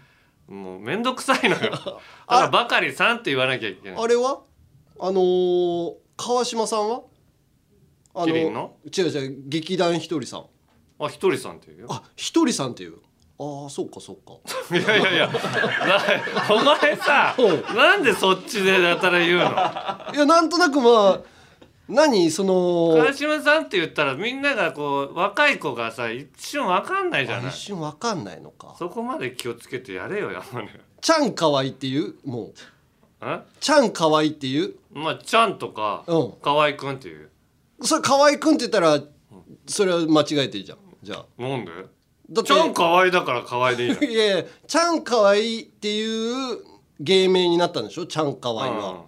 [0.48, 1.72] もうめんどくさいのよ。
[1.72, 4.04] だからバカリさんって言わなきゃいけない。
[4.04, 4.40] あれは？
[5.00, 7.02] あのー川島さんは？
[8.16, 8.76] あキリンの？
[8.96, 10.46] 違う違う劇団ひとりさん。
[11.00, 11.88] あひとりさんっていうよ。
[11.90, 12.98] あひとりさんっていう。
[13.40, 14.34] ああそうかそうか。
[14.78, 15.28] いやいやいや。
[15.28, 17.36] なお前さ
[17.76, 19.46] なんでそっちでやたら言うの？
[20.14, 21.33] いやなんとなくまあ
[21.90, 27.50] 何その川島さんって言ったらみんながこう若い子がさ一瞬わかんないじゃない？
[27.50, 28.76] 一瞬わかんないのか。
[28.80, 30.70] そこまで気をつけてやれよ山根。
[31.02, 32.16] ちゃんかわいいっていう？
[32.24, 32.54] もう。
[33.22, 33.42] え？
[33.60, 34.76] ちゃんかわいいっていう？
[34.94, 36.32] まあちゃんとかうん。
[36.42, 37.30] 河合くんっていう？
[37.82, 39.02] それ河合くんって言ったら
[39.68, 40.78] それは間違えていいじゃん。
[41.04, 41.26] じゃあ。
[41.42, 41.72] なんで？
[42.46, 46.60] ちゃん河合だから河合でいいじゃんいやいやちゃんかわいいっていう
[47.02, 48.06] 芸名になったんでしょ？
[48.06, 49.04] ちゃんかわいいは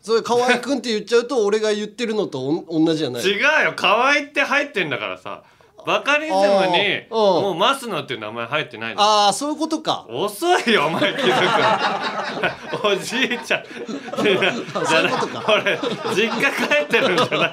[0.00, 3.22] それ河合くんって言っちゃうと俺が言ってるのとおん同じじゃない。
[3.22, 3.72] 違うよ。
[3.76, 5.42] 河合って入ってんだからさ。
[5.86, 9.00] バカリズムにもうマスノっていう名前入ってないの。
[9.00, 10.06] ああそういうことか。
[10.08, 12.90] 遅いよお前気づくの。
[12.92, 14.26] おじいちゃん。
[14.26, 14.52] いや
[14.86, 15.12] じゃない
[15.48, 15.78] 俺
[16.14, 17.52] 実家帰ってるんじゃない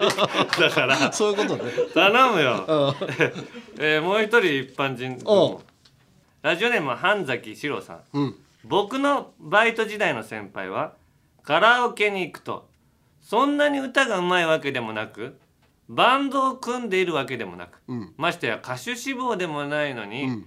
[0.59, 1.13] だから。
[1.13, 1.71] そういうことね。
[1.93, 2.65] 頼むよ、
[3.79, 5.17] えーもう一人一般人
[6.41, 7.99] ラジオネームは半崎史郎さん。
[8.13, 8.35] うん。
[8.65, 10.93] 僕のバイト時代の先輩は
[11.45, 12.67] カラオケに行くと
[13.21, 15.37] そんなに歌がうまいわけでもなく
[15.87, 18.13] バンドを組んでいるわけでもなく、うん。
[18.17, 20.45] ましてや歌手志望でもないのに、うん。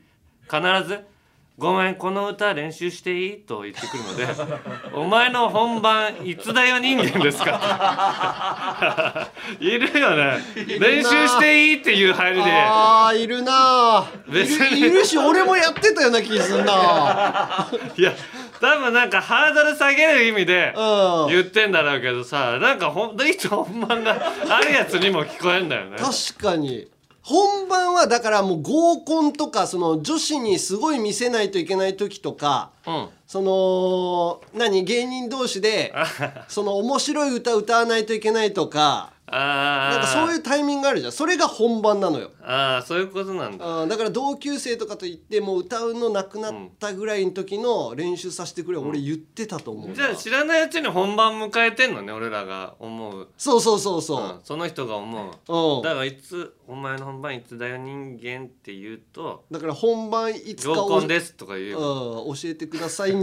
[0.50, 1.04] 必ず
[1.58, 4.26] 「ごめんこの歌練習していい?」と言ってくるので
[4.94, 9.28] 「お前の本番いつだよ人間ですか?
[9.60, 10.38] 」いるよね。
[10.80, 12.50] 練習していいっていう入りで。
[12.50, 14.78] ああいるなー別に。
[14.78, 18.12] いるいるし俺もやってたような気すんな いや
[18.60, 21.26] 多分なんかハードル下げる意味でうん。
[21.28, 25.96] 言ってんだろうけどさなんかほんいつ本番があるやつにも聞こえんだよね。
[25.98, 26.88] 確かに。
[27.22, 33.08] 本番はだからもう合コンとかその女子にすごい見せないといけない時とかうん。
[33.26, 35.92] その何芸人同士で
[36.48, 41.12] その面白い歌歌わないといけないとかあなんかそうういうタイミングあるじゃん。
[41.12, 42.30] それが本番なのよ。
[42.42, 43.64] ああそういうことなんだ。
[43.64, 49.94] あーだから同級生とかと言ってもう歌うのなくなったぐらいの時の練習させてくれ、俺言ってたと思うな。
[49.94, 55.76] じゃあ知らないうちに本番迎えてんのね俺らが思う、そうそうそうそう、うんその人が思う。
[55.76, 55.82] うん。
[55.82, 63.14] だからいつ「お前の本番いつだよ人間」って言うとだから本番い「つか合コンです」とか言えばうん、教えてくださいっ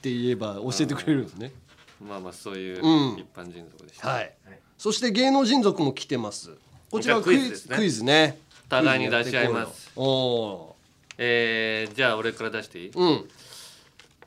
[0.00, 1.52] て言えば教えてくれるんですね。
[2.00, 3.18] まあまあそういううん。
[3.18, 4.34] 一般人族でした、はい。
[4.82, 6.50] そして芸能人族も来てます。
[6.90, 8.38] こちらはクイズクイズねクイズね。
[8.68, 10.76] 互いに出し合いますおお
[11.16, 12.98] えー、じゃあ俺から出していい、ー。
[12.98, 13.28] うん。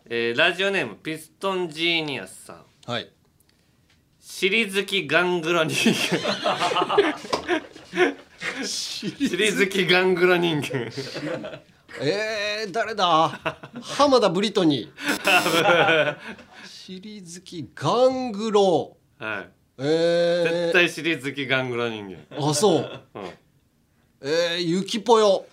[0.05, 3.09] えーラジオネームピストンジーニアスさんはい。
[4.21, 7.13] 尻好きガングロ人間
[8.65, 10.89] 尻好きガングロ人間
[11.99, 13.59] えー、誰だ？
[13.81, 16.15] 浜田ブリトニー。
[16.65, 18.95] 尻好きガングロ。
[19.19, 23.01] はいえ絶対尻好きガングロ人間ー、あ、そう。
[23.15, 23.29] うん
[24.21, 25.45] えー、ゆきぽよ。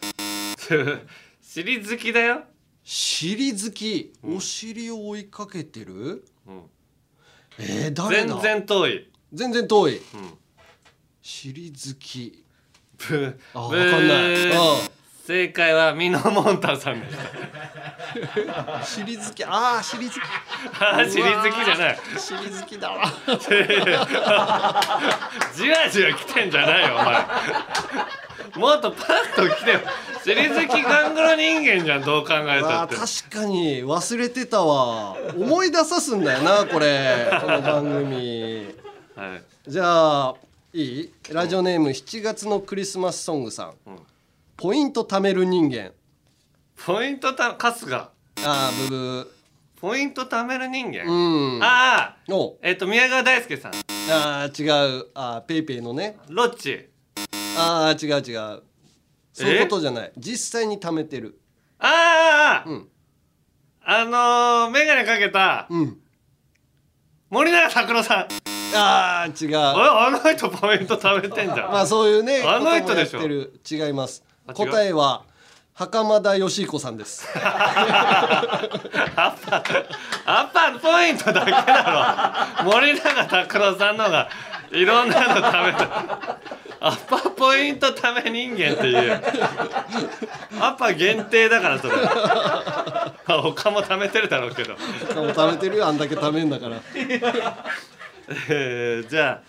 [1.43, 2.45] 尻好きだよ、
[2.85, 4.13] 尻好き。
[4.23, 6.25] お尻を追いかけてる？
[6.47, 6.63] うん、
[7.59, 8.35] えー、誰だ？
[8.35, 9.97] 全然遠い、全然遠い。
[9.97, 10.03] うん、
[11.21, 12.45] 尻好き。
[12.97, 14.27] ブーあ、わブかんない。
[14.27, 14.59] ーうん。
[15.25, 18.85] 正解はミノモンタさんでした。
[18.85, 20.19] 尻好きああ尻好き。
[20.81, 21.99] あー尻好きじゃない。
[22.19, 23.05] 尻好きだわ。
[25.55, 27.25] じわじわ来てんじゃないよお前。
[28.57, 29.81] もっとパッと来てよ。
[30.25, 32.97] 尻好きガングロ人間じゃんどう考えたあって。
[32.97, 33.85] 確かに。
[33.85, 35.17] 忘れてたわ。
[35.37, 37.31] 思い出さすんだよなこれ。
[37.41, 38.75] この番組。
[39.15, 39.43] はい。
[39.69, 40.35] じゃあ
[40.73, 41.13] いい？
[41.31, 43.73] ラジオネーム7月のクリスマスソングさん、ん
[44.57, 45.93] ポイント貯める人間。
[46.85, 47.95] ポイントた春日。
[47.95, 48.11] あ
[48.45, 49.33] あブブ
[49.81, 51.63] ポイント貯める人間、ーうん。
[51.63, 52.59] ああお。
[52.63, 53.73] えっ、と宮川大輔さん。
[54.11, 55.07] あー違う。
[55.15, 56.19] あーペイペイのね。
[56.29, 56.89] ロッチ。
[57.57, 58.63] ああ違う違う。
[59.33, 60.13] そういうことじゃない。
[60.17, 61.41] 実際に貯めてる。
[61.79, 62.89] ああ、うん。
[63.85, 65.67] あのー、眼鏡かけた。
[65.69, 65.99] うん。
[67.31, 68.29] 森永拓郎さん。
[68.75, 69.57] ああ違う。
[69.57, 73.19] ああの人ポイント貯めてんじゃん、まあそういうねあの人でしょ。
[73.19, 73.87] こともやってる。
[73.87, 75.25] 違います答えは
[75.75, 77.27] 袴田義彦さんです。
[77.35, 77.39] ア
[79.35, 82.71] ッパーポイントだけだろ。
[82.71, 84.29] 森永拓郎さんのが
[84.71, 85.83] いろんなの貯めて
[86.81, 89.13] アッパーポイント貯め人間っていう。
[90.61, 91.95] アッパー限定だからそれ。
[91.95, 95.87] まあ他も貯めてるだろうけど、もう貯めてるよ。
[95.87, 96.83] あんだけ貯めんだから。
[98.49, 99.41] えーじゃあ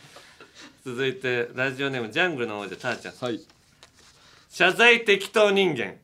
[0.85, 3.13] 続いてラジオネームジャングルの王者たーちゃん。
[3.15, 3.41] はい
[4.55, 5.95] 謝罪適当人間。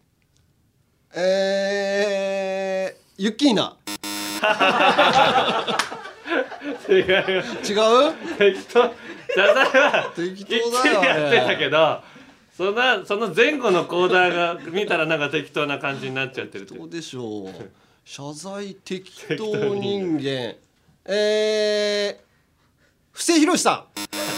[1.13, 3.77] えー、ユッキーナ。
[6.89, 8.13] 違うよ違う？
[8.39, 8.81] 適当。
[8.81, 12.01] 謝罪は適当だよちりやってたけど
[12.57, 17.53] そんなその前後のコーダーが見たらなんか適当な感じになっちゃってるどうでしょう。
[18.03, 20.55] 謝罪適当人間。
[21.05, 22.28] えー、
[23.19, 23.85] 布施宏さ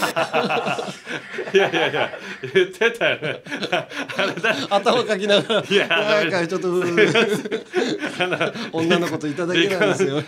[1.54, 2.10] いやいやいや
[2.52, 3.40] 言ってたよね。
[4.68, 5.64] 頭かきながら。
[5.68, 6.68] いやなんかちょっと
[8.72, 10.20] 女の子といただけなんですよ。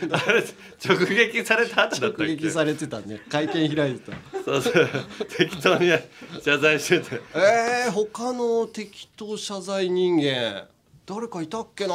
[0.84, 3.20] 直撃された後だった直撃されてたね。
[3.28, 4.16] 会見開いてた。
[4.44, 4.88] そうそう。
[5.36, 5.90] 適当に
[6.40, 7.20] 謝罪してて。
[7.34, 10.68] えー、他の適当謝罪人間。
[11.06, 11.94] 誰かいたっけな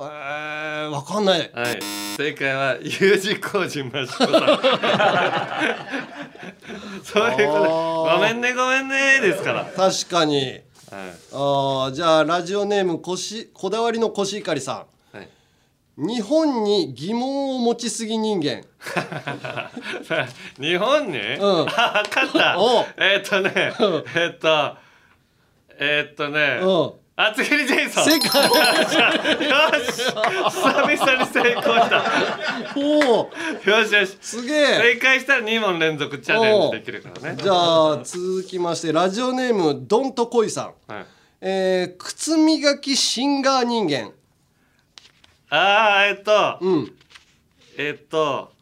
[0.00, 1.50] えー、わかんない。
[1.52, 1.80] はい。
[2.16, 4.28] 正解は U 字工事益子さん。
[7.02, 8.08] そういうこと。
[8.14, 9.64] ごめんねごめんねですから。
[9.64, 10.44] 確かに。
[10.46, 10.60] はい。
[11.32, 15.24] あーじゃあラジオネームこしこだわりのコシヒカリさはい。
[16.00, 18.62] ん日本に疑問を持ちすぎ人間。
[20.60, 21.66] 日本に、うん。
[21.76, 22.56] あ分かった。
[22.98, 24.04] えーっとねうん。
[24.14, 24.76] えーっと
[25.80, 28.04] えーっとねうん厚切りジェイソン。
[28.04, 28.44] 正解。
[28.44, 30.02] よし。
[30.04, 32.04] 久々に成功した。
[32.76, 32.80] お
[33.22, 33.30] お
[33.68, 34.16] よしよし。
[34.20, 34.66] すげえ。
[34.94, 37.42] 正解したら2問連続チャレンジできるからね。
[37.42, 40.92] じゃあ続きましてラジオネームどんとこいさん。
[40.92, 41.06] はい、
[41.40, 44.12] えー、靴磨きシンガー人間。
[45.50, 46.58] ああえっと。
[46.60, 46.92] うん。
[47.76, 48.52] えっと。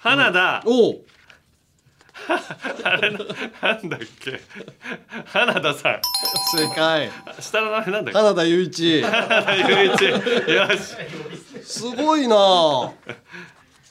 [0.00, 1.04] 花田、おお
[2.84, 3.18] あれな
[3.62, 4.40] なんだっけ？
[5.26, 6.00] 花田さん。
[6.56, 7.10] 正解。
[7.40, 8.18] 下の名前なんだっけ？
[8.18, 9.02] 花田雄一。
[9.02, 10.04] 花田雄一。
[10.04, 11.64] よし。
[11.64, 12.36] すごいな。
[12.36, 12.92] あ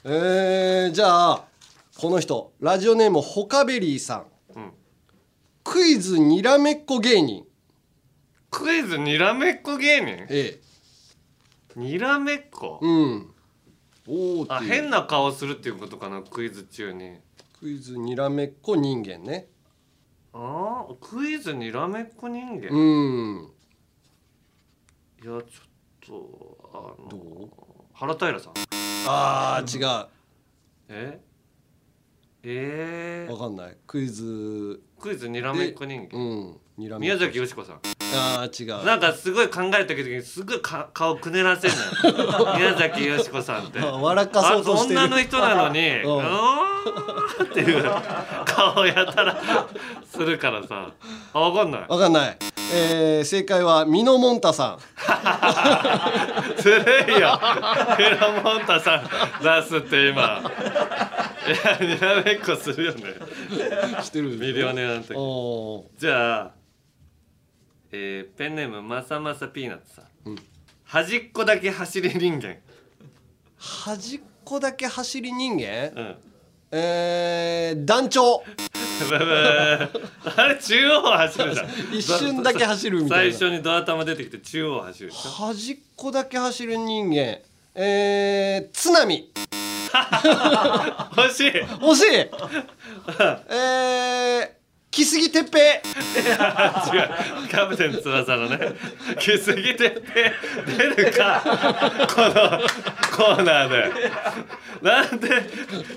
[0.04, 1.44] えー、じゃあ
[1.96, 2.52] この人。
[2.60, 4.72] ラジオネームホカベリーさん、うん。
[5.64, 7.44] クイズにらめっこ芸人。
[8.50, 10.26] クイズにらめっこ芸人？
[10.28, 10.60] え
[11.76, 12.80] にらめっこ？
[12.82, 13.28] えうん。
[14.08, 17.18] おおあ変な顔するっていうことかなクイズ中に
[17.62, 19.46] クイズにらめっこ人間ね。
[20.32, 23.42] あークイズにらめっこ人間、ういん
[25.18, 25.42] やちょっ
[26.04, 27.48] とあのどう？
[27.92, 28.54] 原平さん。
[29.06, 30.08] あー違
[30.88, 31.20] え？
[32.42, 33.76] えー、うわかんない。
[33.86, 34.82] クイズ。
[34.98, 36.18] クイズにらめっこ人間。
[36.18, 36.60] うん。
[36.76, 37.80] にらめっ宮こ崎美子さん
[38.14, 38.84] あー違う。
[38.84, 42.54] なんかすごい考えた時にすごいか顔くねらせんのよ。
[42.58, 43.80] 宮崎美子さんって。
[43.80, 47.84] あ 笑かそうとしてるあ女の人なのに「ううんーん」っていう
[48.44, 49.36] 顔やたら
[50.10, 50.88] するからさ。
[51.34, 51.84] あわかんない。
[51.88, 52.36] わかんない、
[52.74, 54.78] えー、正解はミノモンタさ
[56.58, 57.38] ずるいよ。
[57.40, 59.08] フェロモンタさん
[59.42, 60.42] 出すって今。
[61.44, 63.02] いやにらめっこするよね。
[63.98, 64.28] んしてる。
[64.30, 65.14] ミリオネアの時。
[65.16, 66.00] おー。
[66.00, 66.50] じゃあ、
[67.92, 70.36] えーペンネームまさまさピーナッツさん、うん。
[70.84, 72.56] 端っこだけ走り人間。
[73.58, 75.62] 端っこだけ走り人間？
[75.94, 76.16] うん。
[76.72, 78.42] えー、団長。
[80.36, 81.68] あれ中央走るじゃん。
[81.94, 83.36] 一瞬だけ走るみたいな。
[83.36, 87.38] 最初にドア玉出てきて中央走る端っこだけ走る人間。
[87.74, 89.30] えー、津波。
[91.16, 91.50] 欲しい。
[91.50, 92.06] 惜しい。
[93.52, 94.61] えー、
[94.92, 95.80] 木杉哲平
[97.48, 98.58] キャプテン翼のね。
[99.18, 100.02] 来すぎて
[100.66, 101.42] 出るか。
[102.14, 102.60] この
[103.16, 103.90] コーナーで。
[104.82, 105.28] なんで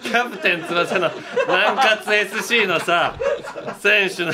[0.01, 1.11] キャプテン翼の
[1.45, 3.15] 南葛 SC のさ
[3.81, 4.31] 選手の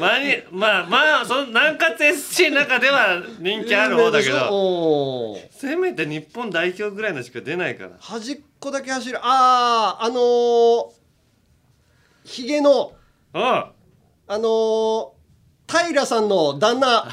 [0.00, 7.90] まにまあまあその南葛 SC の中では人気ある方だけどせめて日本代表ぐらいのしか出ないから。
[8.00, 9.18] 端っこだけ走る。
[9.20, 10.90] あーあのー、
[12.24, 12.92] ひげの
[13.34, 13.77] おう
[14.30, 17.08] あのー、平さんの旦那。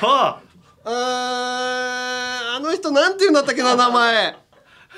[0.00, 0.40] お う
[0.84, 4.36] あーあの人なんていうんだったっけな名前。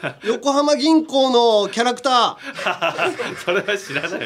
[0.24, 3.36] 横浜銀行のキャラクター。
[3.42, 4.20] それは知らない。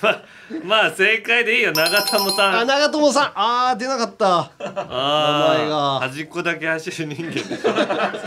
[0.00, 0.22] まあ
[0.64, 1.72] まあ正解でいいよ。
[1.72, 2.58] 長友さん。
[2.60, 3.32] あ長友さん。
[3.34, 4.38] あー出なかった。
[4.38, 6.00] あ名前あが。
[6.00, 7.32] 端っこだけ走る人間。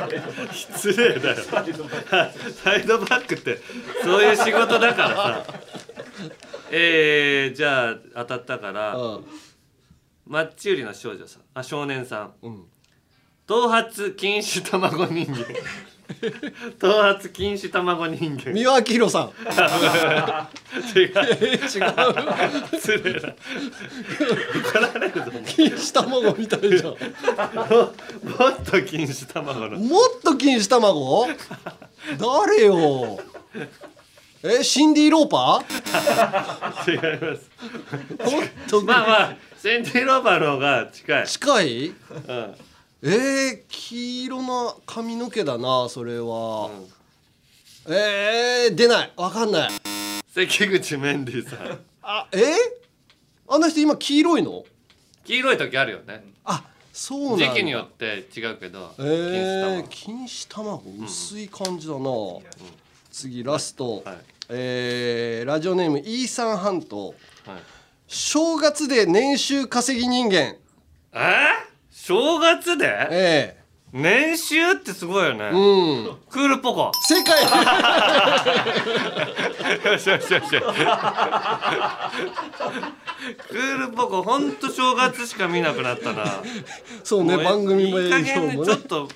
[0.08, 0.22] で
[0.54, 1.44] 失礼だよ。
[1.44, 3.60] サイドバックって
[4.02, 5.44] そういう仕事だからさ
[6.78, 9.26] えー、じゃあ当たったからうん。
[10.28, 11.44] マッチ売りの少女さん。
[11.54, 12.34] あ少年さん。
[12.42, 12.64] うん。
[13.48, 15.46] 頭髪禁止卵人間。
[16.78, 18.52] 頭髪禁止卵人間。
[18.54, 19.30] 三輪明宏さん。
[20.98, 21.14] 違う。
[21.42, 21.62] え違う。
[22.74, 23.34] 失礼だ。
[24.74, 26.84] 怒られるぞ禁止卵みたいじゃん。
[26.84, 26.96] も
[28.50, 29.80] っと禁止卵の。
[29.80, 31.28] もっと禁止卵？
[32.20, 33.20] 誰よ？
[34.48, 36.92] えシンディ・ローパー？
[36.92, 37.50] 違います。
[38.38, 41.88] もっとまあまあセンティローバーの方が近い、近い？
[41.88, 41.96] うん。
[43.02, 46.70] えー、黄色な髪の毛だなそれは、
[47.88, 49.14] えー、出ない。
[49.18, 49.70] わかんない。
[50.32, 51.80] 関口メンディーさん。
[52.04, 52.38] あえ？
[53.48, 54.64] あの人今黄色いの？
[55.24, 56.24] 黄色い時あるよね。
[56.44, 57.48] あそうなんだ。
[57.48, 62.10] 時期によって違うけどえー、錦糸卵薄い感じだな、
[63.12, 64.18] 次ラスト、はい
[64.50, 67.16] えーラジオネームイーサン半島はい。
[68.08, 70.36] 正月で年収稼ぎ人間。
[70.38, 70.58] え？
[71.14, 71.20] ー、
[71.90, 73.08] 正月で？
[73.10, 73.58] え
[73.92, 76.18] 年収ってすごいよね、えうん。
[76.30, 76.92] クールポコ。
[77.02, 77.42] 世界
[79.92, 80.50] よしよしよし
[83.50, 86.26] クールポコほんと正月しか見なくなったな。
[87.04, 88.68] そうね番組もいい加減ねもね。
[88.68, 89.08] ちょっと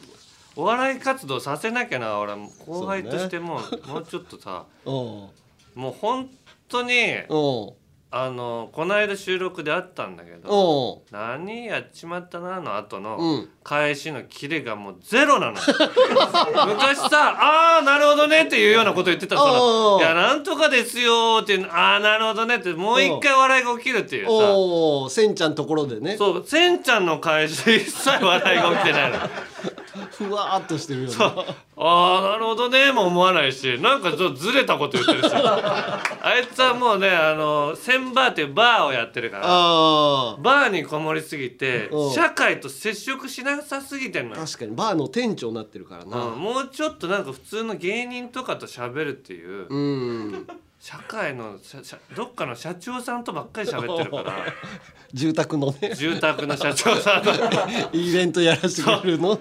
[0.60, 2.34] お笑い活動させなきゃな俺
[2.66, 4.94] 後輩としても、もうちょっとさ うん。
[4.94, 5.32] も
[5.78, 6.30] う本
[6.68, 7.38] 当にう
[7.72, 7.74] ん。
[8.12, 11.16] あのこの間収録であったんだけどうん。
[11.16, 13.50] 何やっちまったなの後うのん。
[13.64, 15.54] 返しのキレがもうゼロなの。
[16.66, 24.32] 昔さ「ああなるほどね」っていうようなこと言ってたらさお「いやなんとかですよ」ってああなるほどね」ってもう一回笑いが起きるっていうさ。
[24.32, 25.36] おおせん。
[25.36, 25.54] ちゃん。
[25.54, 26.82] ところでねそうせん。
[26.82, 27.06] ちゃん。
[27.06, 29.18] の返しで一切笑いが起きてないの。
[30.12, 31.16] ふわーっとしてるよね。
[31.20, 31.46] あ
[31.78, 32.92] あなるほどね。
[32.92, 33.80] も思わないし。
[33.80, 35.32] なんかちょっとずれたこと言ってるし。
[35.34, 36.02] あ
[36.42, 39.44] いつはもうねあのセンバーっていうバーをやってるから。
[39.46, 42.12] あバーにこもりすぎてうん。
[42.12, 44.76] 社会と接触しなさすぎてんの確かに。
[44.76, 46.10] バーの店長になってるからうん。
[46.10, 49.68] なもうちょっとなんか普通の芸人とかと喋るっていう。
[49.70, 50.48] うん
[50.80, 54.46] 社会の社社どっかの社長さんとばっかり喋ってるから。
[55.14, 55.94] 住宅のね。
[55.94, 57.32] 住宅の社長さんと。
[57.92, 59.40] イベントやらせてくれるの？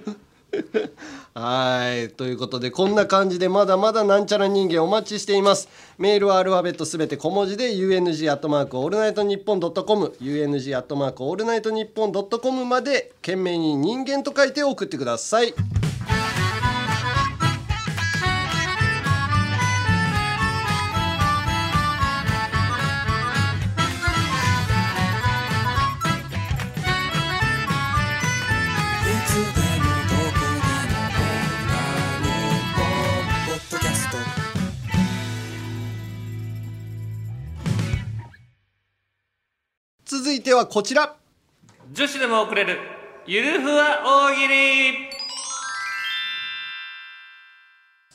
[1.34, 5.68] はいということでこんな感じでまだまだなんちゃら人間お待ちしています。
[5.96, 10.14] メールはアルファベットすべて小文字で UNG アットマークオールナイトニッポンドットコム。
[10.20, 15.54] UNG アットマークオールナイトニッポンドットコムまで件名に人間と書いて送ってください
[40.48, 41.14] てはこちら。
[41.92, 42.78] 女子でも送れる。
[43.26, 45.10] ゆるふわ大喜利。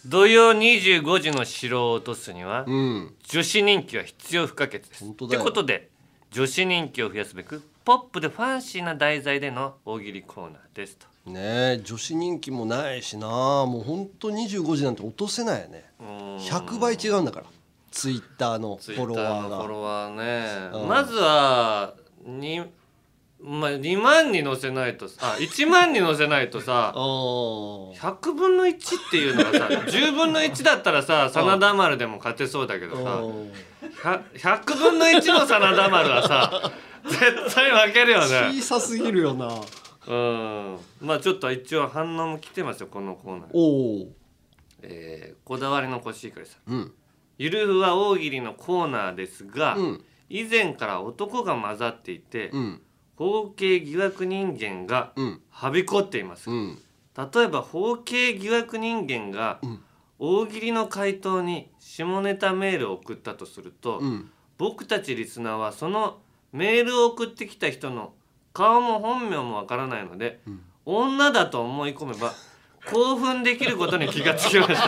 [0.08, 3.16] 土曜25時の城を落とすには、うん。
[3.24, 5.00] 女子人気は必要不可欠です。
[5.00, 5.42] とい本当だよ。
[5.42, 5.92] うことで
[6.32, 11.06] 女子人気を増やすべくポップでファンシーな題材での大喜利コーナーですと。
[11.30, 13.28] ねえ女子人気もないしな。
[13.28, 15.86] もうほんと25時なんて落とせないよね。
[16.00, 17.46] 100倍違うんだから。
[17.92, 20.88] ツイッターのフォロワーーのフォロがワーね、うん。
[20.88, 21.94] まずは
[22.26, 22.62] に
[23.42, 33.22] まあ2万に乗せないとあ1万に乗せないとさ お100分の1っていうのがさ 10分の1だったらさ真田丸でも勝てそうだけどさ
[34.02, 34.24] 100
[34.64, 36.72] 100分の1の真田丸はさ
[37.06, 38.52] 絶対負けるよね。
[38.54, 39.50] 小さすぎるよな。
[40.08, 40.78] うん。
[41.02, 44.08] まあちょっと一応反応も来てますよこのコーナー、おお
[44.82, 46.58] えーこだわりのコシヒカリさ。
[46.68, 46.94] んうん。
[47.38, 52.82] ゆるふわ大喜利のコーナーですが、うん以前から男が混ざっていて、うん。
[53.16, 55.42] 包茎疑惑人間がうん。
[55.50, 56.80] はびこっています、うん。
[57.16, 59.80] 例えば包茎疑惑人間がん。
[60.20, 64.30] 大喜利の回答に下ネタメールを送ったとすると、うん。
[64.58, 66.20] 僕たちリスナーはその
[66.52, 68.14] メールを送ってきた人の
[68.54, 70.40] 顔も本名もわからないので、
[70.86, 72.34] 女だと思い込めば
[72.92, 74.76] 興奮できることに気がつきました。
[74.76, 74.82] そ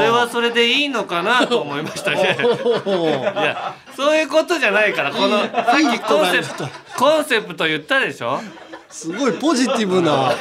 [0.00, 2.36] れはそれでいいのかなと思いましたね。
[2.38, 2.40] い
[2.88, 5.50] やそういうことじゃないからこのさっ
[5.92, 6.66] きコンセプト
[6.98, 8.40] コンセプト言ったでしょ？
[8.88, 10.32] すごいポジティブな。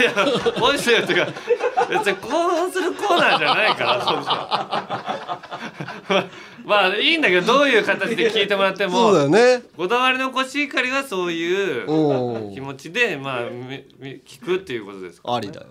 [0.60, 1.32] ポジティブっていうか
[1.89, 4.22] 別に興奮するコーナーじゃないからそうそ
[6.20, 6.26] う
[6.66, 9.64] まあいいんだけどどういう形で聞いてもらってもそうだよね。
[9.76, 15.68] こだわりのコシヒカリはそういうお気持ちでまあ聞くっていうことですから、ありだよ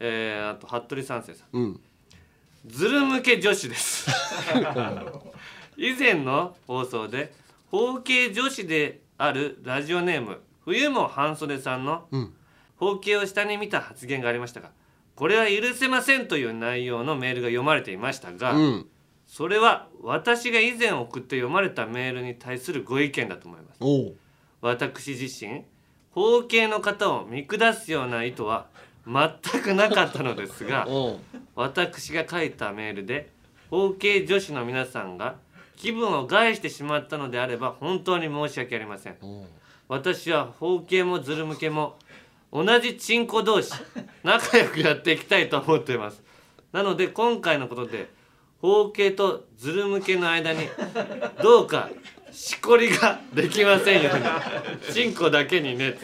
[0.00, 1.56] えー、あと服部三世さん。
[1.56, 1.80] うん。
[2.66, 4.10] ズル向け女子です。
[5.76, 7.32] 以前の放送で
[7.70, 12.34] 包茎女子であるラジオネーム冬も半袖さんのうん。
[12.76, 14.70] 包茎を下に見た発言がありましたが
[15.14, 18.86] これは許せませんという内容のメールが読まれていましたが、うん。
[19.26, 23.80] それは私が以前送って読まれたメールに対するご意見だと思います。
[24.60, 25.64] 私自身
[26.10, 28.68] 包茎の方を見下すような意図は
[29.06, 30.86] 全くなかったのですが
[31.54, 33.30] 私が書いたメールで
[33.70, 35.36] 包茎女子の皆さんが
[35.76, 39.16] 気分を害してしまったのであれば本当に申し訳ありません。
[39.88, 41.96] 私は包茎もズル向けも
[42.52, 43.72] 同じチンコ同士
[44.24, 46.22] 仲良くやっていきたいと思っています。
[46.72, 48.08] なので今回のことで
[48.60, 50.68] 包茎とズル向けの間に
[51.42, 51.90] どうか
[52.36, 54.10] しこりができませんよ。
[54.92, 55.96] チンコだけにね。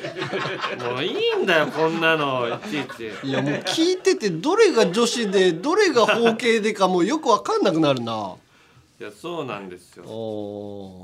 [0.80, 2.48] もういいんだよこんなの。
[2.48, 3.28] いちいち。
[3.28, 8.36] いやもう聞いててどれが女子でどれが包茎でかもうよくわかんなくなるな。
[8.98, 10.04] いやそうなんですよ。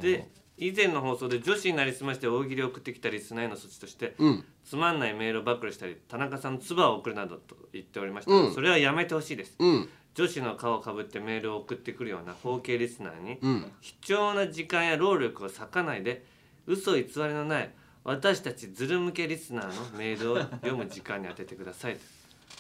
[0.01, 4.45] で以前の放送で女子になりすまして大喜利を送ってきたリスナーへの措置として、うん。
[4.65, 8.55] つまんないメールを暴露したり田中さんの唾を送るなどと言っておりましたが、うん。
[8.55, 13.73] それはやめてほしいです、うん女子の顔をかぶってメールを送ってくるような包茎リスナーに、うん。
[13.81, 16.25] 貴重な時間や労力を割かないで
[16.67, 17.71] 嘘偽りのない
[18.03, 21.95] 私たちズル向けリスナーのメールを読む時間に当ててください。
[21.95, 22.01] と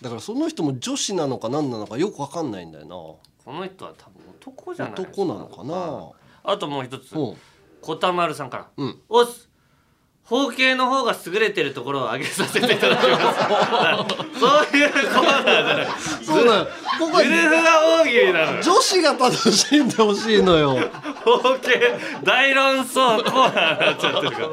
[0.03, 2.87] だからその人も女子なのか何なのかよくわかんないんだよ
[3.45, 6.53] この人は多分男じゃなないです男なのかな。
[6.53, 7.13] あともう一つ。
[7.17, 7.37] うん。
[7.83, 8.69] 小田丸さんから。
[8.77, 9.01] うん。
[9.09, 9.48] おっす
[10.29, 14.19] 包茎の方が優れてるところを上げさせていただきます。
[14.39, 15.89] そういうコーナーじゃない。
[16.23, 16.69] そうだよ
[16.99, 17.63] ここはゆるふわ
[18.03, 18.63] 大喜利なのよ。
[18.63, 20.91] 女子が楽しんでほしいのよ。
[21.25, 21.71] 包茎
[22.23, 24.49] 大論争コーナーになっちゃってるから。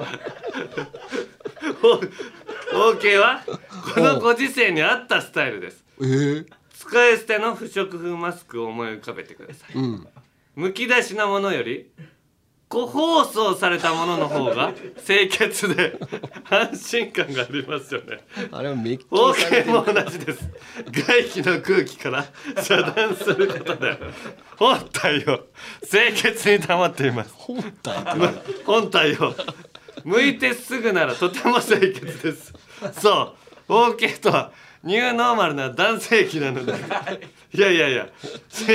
[1.82, 2.02] 包
[2.72, 3.44] 包茎は
[3.94, 5.84] このご時世に合ったスタイルです。
[6.00, 6.46] えー、
[6.80, 9.78] 使い捨ての不織布マスクを思い浮かべてください。
[9.78, 10.08] うん。
[10.56, 11.90] むき出しなものより
[12.76, 14.74] 個包装されたものの方が
[15.06, 15.98] 清潔で
[16.50, 18.20] 安心感がありますよね。
[18.52, 19.86] あれはめっき包りされてる。
[19.86, 20.50] 茎も同じです。
[20.92, 22.26] 外気の空気から
[22.62, 23.98] 遮断することで
[24.58, 25.46] 本体を
[25.90, 27.34] 清潔に保っています。
[27.38, 28.34] 本体
[28.66, 29.34] 本体を
[30.04, 32.54] 向いてすぐならとても清潔です。
[33.00, 33.36] そう。
[33.70, 34.52] 包茎とは
[34.86, 36.74] ニューノーマルな男性器なので。
[37.54, 37.60] い。
[37.60, 38.08] やいやいや。
[38.50, 38.66] し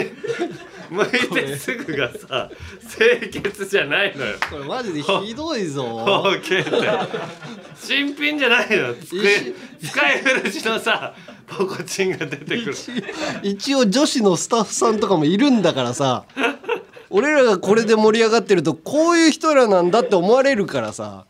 [0.91, 2.51] 向 いてすぐがさ
[2.99, 4.35] 清潔じゃないのよ。
[4.51, 5.85] これマジでひどいぞ。
[5.85, 6.71] 包茎って。
[7.77, 9.55] 新品じゃないの使い
[9.87, 11.15] 使い古しのさ
[11.47, 12.75] ポコチンが出てくる。
[13.43, 16.25] 一応女子のスタッフさんとかもいるんだからさ。
[17.09, 21.25] 俺らがこれで盛り上がってるとこういう人らなんだって思われるからさ。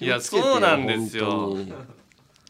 [0.00, 1.95] いやそうなんですよ本当に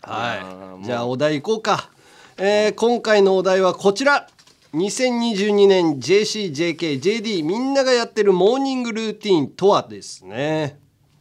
[0.07, 0.85] はい。
[0.85, 1.91] じゃあお題いこうか、
[2.39, 4.29] えー今回のお題はこちら。
[4.73, 10.79] 2022年 JCJKJD みんながやってるモーニングルーティンとはですね。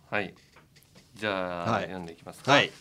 [0.09, 0.33] はい。
[1.15, 1.83] じゃあ、はい。
[1.83, 2.51] 読んでいきますか。
[2.51, 2.71] はい。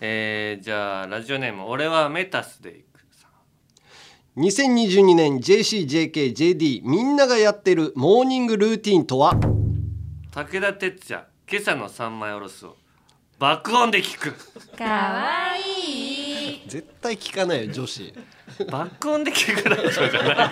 [0.00, 3.28] えー、じゃあラジオネーム俺はメタスでいくさ
[4.36, 9.34] 2022年 JCJKJD みんながやってるモーニングルーティンとは？
[10.32, 12.76] 武田鉄矢今朝の三枚おろすを
[13.38, 14.34] 爆音で聞く。
[14.78, 16.62] かわいい。
[16.66, 18.14] 絶対聞かないよ女子。
[18.70, 20.50] 爆音で聞くラジオじゃないか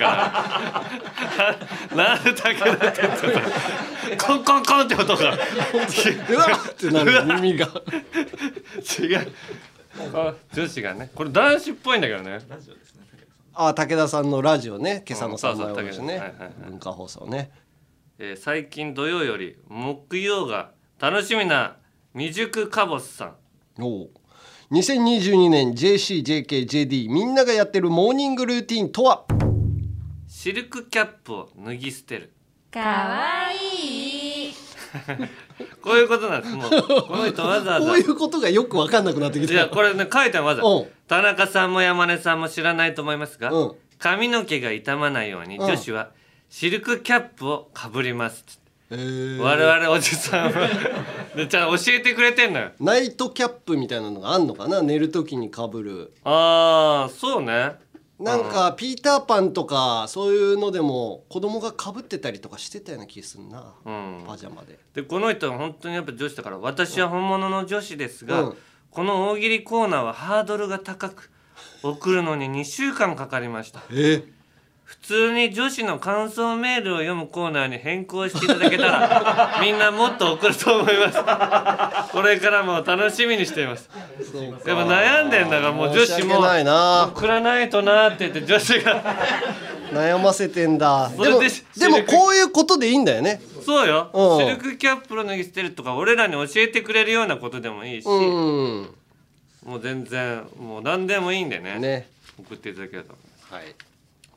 [1.90, 1.96] ら。
[1.96, 3.32] なんで武田鉄矢さん
[4.18, 5.32] コンコンコンって音が。
[5.32, 7.66] うわってなる耳が。
[9.00, 9.32] 違う。
[10.12, 11.10] あ女子がね。
[11.14, 12.38] これ男子っぽいんだけどね。
[13.54, 15.02] あ武田さんのラジオね。
[15.08, 16.34] 今朝の三枚おろしね。
[16.66, 17.50] 文化放送ね。
[18.18, 20.70] えー最近土曜より木曜が
[21.00, 21.76] 楽しみな
[22.16, 23.34] 未熟カボスさん。
[23.82, 24.10] おう。
[24.70, 29.24] 2022年 JCJKJD みんながやってるモーニングルーティンとは？
[30.28, 32.32] シルクキャップを脱ぎ捨てる。
[32.70, 34.54] かわいい。
[35.82, 36.54] こういうことなんです。
[36.54, 37.86] もうこの人わざわざ。
[37.88, 39.52] こういうことがよく分かんなくなってきた。
[39.52, 40.62] いやこれね書いてあるわざ。
[40.62, 40.86] うん。
[41.08, 43.72] 田中さんも山根さんも知らないと思いますが、うん。
[43.98, 45.66] 髪の毛が傷まないようにうん。
[45.66, 46.10] 女子は
[46.48, 48.44] シルクキャップをかぶります。
[48.48, 48.60] って
[48.90, 49.38] えー。
[49.38, 50.68] 我々おじさんは
[51.36, 52.70] でちゃんと教えてくれてんのよ。
[52.80, 54.82] ナイトキャップみたいなのがあんのかな？
[54.82, 56.12] 寝る時にかぶる。
[56.24, 57.72] ああそうね。
[58.18, 64.24] なんかピーターパンとかそういうのでも子供がかぶってたりとかしてたような気すんな、うん。
[64.26, 64.78] パジャマで。
[64.94, 68.56] でこの人は本当にやっぱ女子だから私は本物の女子ですが、うん。
[68.90, 71.32] この大喜利コーナーはハードルが高く
[71.82, 73.82] 送るのに2週間かかりました。
[73.90, 74.22] え？
[74.84, 82.12] 普通に女子の感想メールを読むコーナーに変更していただけたら みんなもっと送ると思います。
[82.12, 83.88] これからも楽しみにしています。
[84.66, 89.02] やっぱ悩んでんだからもう女子も送らないとなって言って女子が。
[89.92, 91.10] 悩ませてんだ。
[91.10, 93.40] でもででもこういうことでいいんだよね。
[93.64, 94.10] そうよ。
[94.12, 94.44] うん。
[94.44, 98.88] シルクキャップの脱ぎ捨てるとか俺らに教えてくれるようなことでもいいし、うん。
[99.64, 101.78] もう全然もう何でもいいんでね。
[101.78, 102.08] ね。
[102.38, 103.14] 送っていただけると。
[103.54, 103.93] はい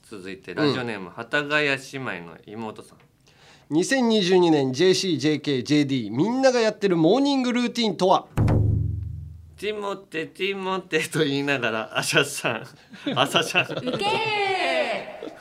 [0.09, 2.97] 続いてラジオネーム、幡ヶ谷姉妹の妹さん。
[3.75, 8.27] 2022年 JCJKJD みんながやってるモーニングルーティンとは？
[9.59, 12.63] ティモテティモテと言いながらアシャさん。
[13.19, 14.05] 朝シャンウケ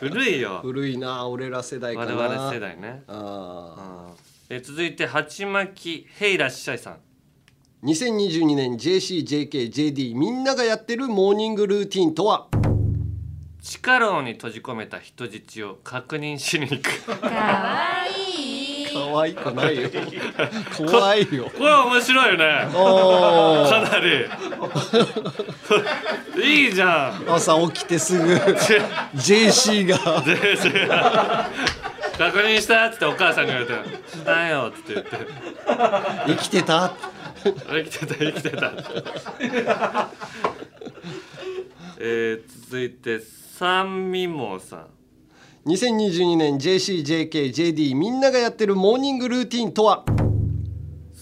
[0.00, 0.58] 古いよ。
[0.62, 3.04] 古いな俺ら世代か我な々世代ね。
[3.06, 4.10] あ
[4.48, 6.98] え続いて鉢巻きへいらっしゃいさんー
[7.84, 12.48] 2022年 JCJKJD みんながやってるモーニングルーティンとは？
[13.66, 17.04] 地下牢に閉じ込めた人質を確認しに行く。
[17.20, 18.86] かわいい。
[18.94, 19.90] 可愛くないよ。
[20.76, 21.50] 怖いよ。
[21.50, 22.68] これ面白いよね。
[22.72, 23.98] かな
[26.38, 26.48] り。
[26.66, 27.34] いいじゃん。
[27.34, 28.34] 朝起きてすぐ。
[29.18, 29.98] JC が。
[32.16, 35.16] 確認したっつってお母さんが言われて「したよ」っつって言って。
[36.28, 36.94] 生きてた？
[37.42, 38.72] 生きてた生きてた。
[41.98, 43.18] えー、続いて
[43.58, 44.86] 三味網さん。
[45.70, 50.04] 2022年 JCJKJD みんながやってるモーニングルーティンとは？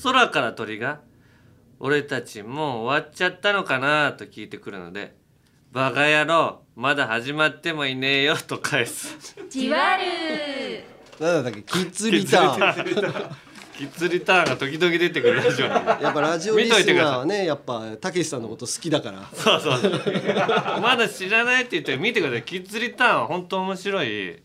[0.03, 1.01] 空から鳥が
[1.79, 5.15] 「俺たちもう終わっちゃったのかな?」と聞いてくるので
[5.71, 9.17] 「バカ野郎まだ始まってもいねえよ」と返す。
[9.49, 10.83] じわる
[11.25, 11.63] なんだっけ？
[11.63, 13.37] キッズリターン
[13.77, 16.05] キッズリターンが時々出てくるラジオなんで。
[16.05, 19.29] やっぱラジオリスナーはねやっぱたけしさんのこと好きだから。
[19.33, 19.93] そうそうそう。
[20.81, 22.43] まだ知らないって言って見てください。
[22.45, 24.43] キッズリターンは本当面白い映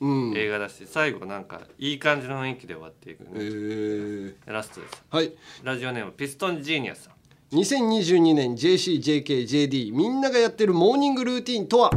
[0.50, 3.30] 画だし、最後なんかいい感じの雰囲気で終わっていく、ね。
[3.36, 5.04] へーラストです。
[5.10, 5.32] はい。
[5.64, 7.14] ラジオネームピストンジーニアさん。
[7.56, 11.92] 2022年 JCJKJD みんながやってるモーニングルーティンとは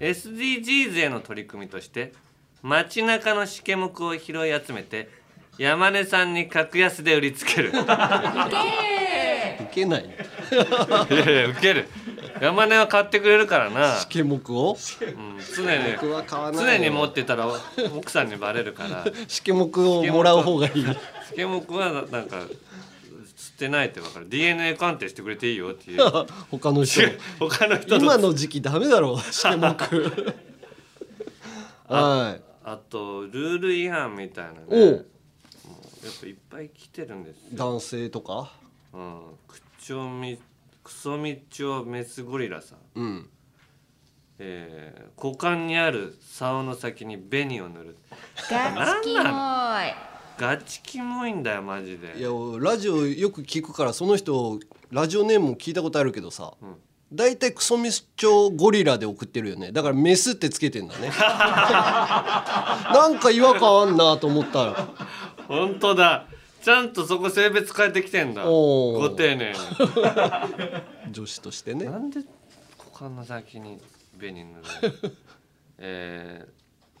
[0.00, 2.12] ？SDGs への取り組みとして
[2.60, 5.08] 街中のシケモクを拾い集めて
[5.58, 7.70] 山根さんに格安で売りつける。
[7.70, 7.74] いい
[9.70, 10.04] けない。
[11.10, 11.88] やいやウケる。
[12.40, 13.96] 山根は買ってくれるからな。
[13.98, 14.72] シケモクを？
[14.72, 14.76] うん、
[15.54, 16.78] 常に僕は買わない。
[16.78, 17.46] 常に持ってたら
[17.94, 19.04] 奥さんにバレるから。
[19.28, 20.72] シケモクをもらう方がいい。
[21.28, 22.38] シケモクはなんか
[23.36, 24.28] 吸ってないって分かる。
[24.28, 26.00] DNA 鑑定してくれていいよっていう。
[26.50, 27.02] 他の人。
[27.38, 30.34] 他の人と今の時期ダメだろシケモク
[31.88, 32.42] はい。
[32.64, 34.60] あとルール違反みたいなね。
[34.70, 35.11] おうもう
[36.02, 38.50] やっぱいっぱい来てるんですよ、男性とか？
[38.92, 40.38] うん、クチョミ
[40.82, 43.28] クソミチョメスゴリラさん、うん。
[44.38, 47.96] えー股間にある竿の先に紅を塗る。
[48.50, 49.24] ガチキモい。
[50.38, 52.18] ガチキモいんだよマジで。
[52.18, 52.28] いや
[52.58, 54.58] ラジオよく聞くからその人
[54.90, 56.54] ラジオネームも聞いたことあるけどさ、
[57.12, 59.70] 大体クソミスチョゴリラで送ってるよね。
[59.70, 61.08] だからメスってつけてんだね。
[61.16, 64.88] なんか違和感あんなと思ったら
[65.48, 66.26] 本当だ。
[66.62, 68.44] ちゃんとそこ性別変えてきてんだ。
[68.44, 69.58] ご丁寧に。
[71.10, 71.86] 女子としてね。
[71.86, 72.20] なんで
[72.78, 73.80] 股間の先に
[74.18, 74.62] 紅塗
[75.02, 75.16] る
[75.78, 76.46] え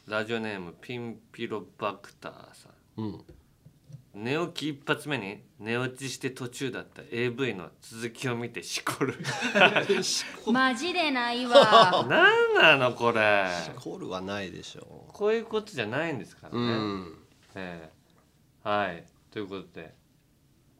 [0.08, 3.02] ー、ラジオネームピンピロバクターさん。
[3.02, 3.24] うん。
[4.14, 9.14] 寝起き一発目に寝落ちして途中だった AV の続きを見てしこる。
[10.52, 12.04] マジでないわ。
[12.10, 13.46] なんなのこれ。
[13.76, 17.18] コールはないでしょこういうことじゃないんですからね、うん。
[17.54, 17.91] ええ
[18.62, 19.04] はい。
[19.30, 19.94] ということで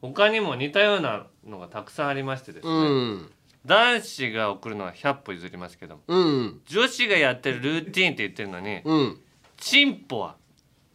[0.01, 3.31] 他にも似たようなのがたくさんありましてですね、うん。
[3.65, 6.61] 男子が送るのは100歩譲りますけどもうん。
[6.67, 9.21] 女子がやってるルーティーンって言ってるのに、うん。
[9.57, 10.37] チンポは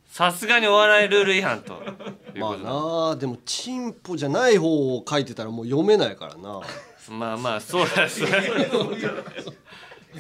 [0.06, 1.82] さすがにお笑いルール違反と
[2.36, 6.62] まあなあでもチンポじゃない方を書いてたらもう読めないからな。
[7.10, 8.30] まあまあそうですね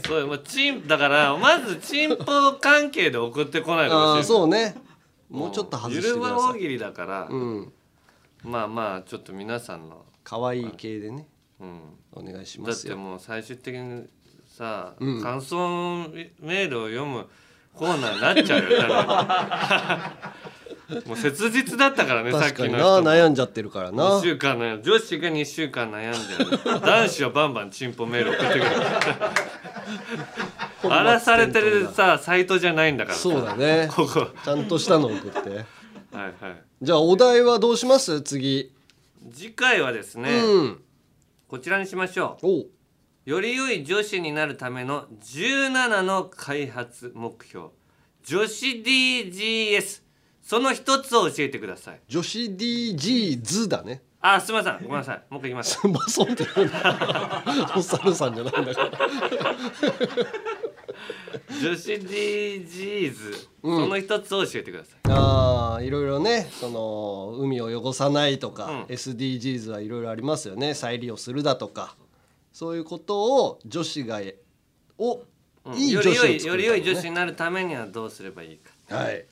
[0.06, 4.76] そうもうチンだからまずチンポ関係で送ってこないでほしいそうね
[5.30, 6.38] もうちょっと外してゆるください。
[6.38, 7.74] ば大喜利だから、うん。
[8.44, 11.28] まあまあちょっと皆さんの、可愛い系でね。
[11.60, 14.08] うん、お願いしだってますよもう最終的に
[14.46, 15.22] さ、うん。
[15.22, 15.58] 感想
[16.40, 17.28] メールを読む
[17.74, 18.70] コーナーになっちゃうよ
[21.06, 24.20] もう切実だったからねさっ確かにきの悩んじゃってるからな。
[24.20, 26.80] 2週間悩ん女子が2週間悩んでる。
[26.80, 28.66] 男子はバンバンチンポメール送ってくる
[30.92, 33.24] 荒らされてるさサイトじゃないんだからさ。
[33.24, 33.90] そうだね。
[33.92, 34.28] ここ。
[34.44, 35.38] ちゃんとしたの送って。
[35.50, 35.56] はい
[36.16, 36.36] はい。
[36.82, 38.22] じゃあお題はどうします？
[38.22, 38.74] 次。
[39.34, 40.82] 次回はですね、うん。
[41.48, 42.48] こちらにしましょう。
[42.48, 42.66] お
[43.26, 47.68] より良い女子になるための17の開発目標。
[48.24, 50.02] 女子 DGS
[50.42, 52.00] その一つを教えてください。
[52.08, 54.02] 女子 DG ズだね。
[54.22, 54.78] あすみません。
[54.78, 55.24] ごめんなさい。
[55.30, 55.88] もう一回言います。
[55.88, 58.92] マソンってなんだお猿さんじゃないんだから
[61.62, 63.78] 女子 DGs、うん。
[63.78, 65.00] その一つを教えてください。
[65.10, 68.82] ああいろいろねその海を汚さないとか、うん。
[68.84, 70.74] SDGs はいろいろありますよね。
[70.74, 71.96] 再利用するだとか。
[72.54, 74.22] そういうことを女子が
[74.98, 75.22] を、
[75.66, 75.74] うん。
[75.76, 78.96] いいよ女子を作るり良いより良い女子ねになるためにはどうすればいいか。
[78.96, 79.26] はい。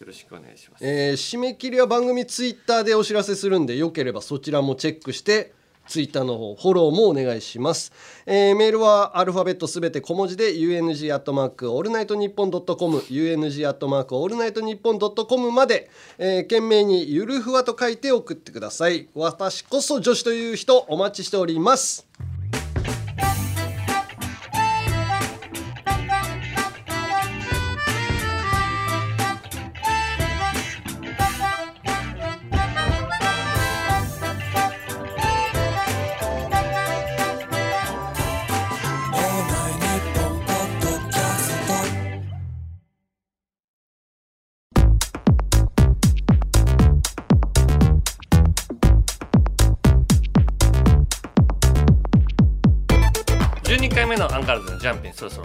[0.00, 0.86] よろしくお願いします。
[0.86, 5.52] えー締め切りは番組ツイッターでお知らせするんでよければそちらもチェックして
[5.90, 7.92] ツイッターの方フォローもお願いします、
[8.24, 19.08] えーメールはアルファベットすべて小文字で UNG アットマークオールナイトニッポンドットコム UNG アットマークオールナイトニッポンドットコムまで、えー、件名にゆるふわと書いて送ってください。
[19.14, 22.06] 私こそ女子という人お待ちしております。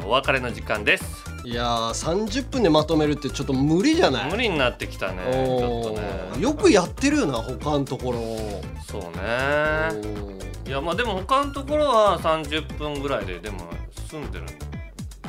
[0.06, 1.26] お別れの時間です。
[1.44, 4.32] いやー30分でまとめるってちょっと無理じゃない？
[4.32, 5.20] 無理になってきたね。
[5.32, 6.02] ちょっと
[6.38, 6.42] ね。
[6.42, 8.20] よくやってるよな他のところ。
[8.86, 9.20] そうね。
[10.68, 13.60] いやまあでも他のところは30分ぐらいででも
[14.10, 14.46] 済んでる。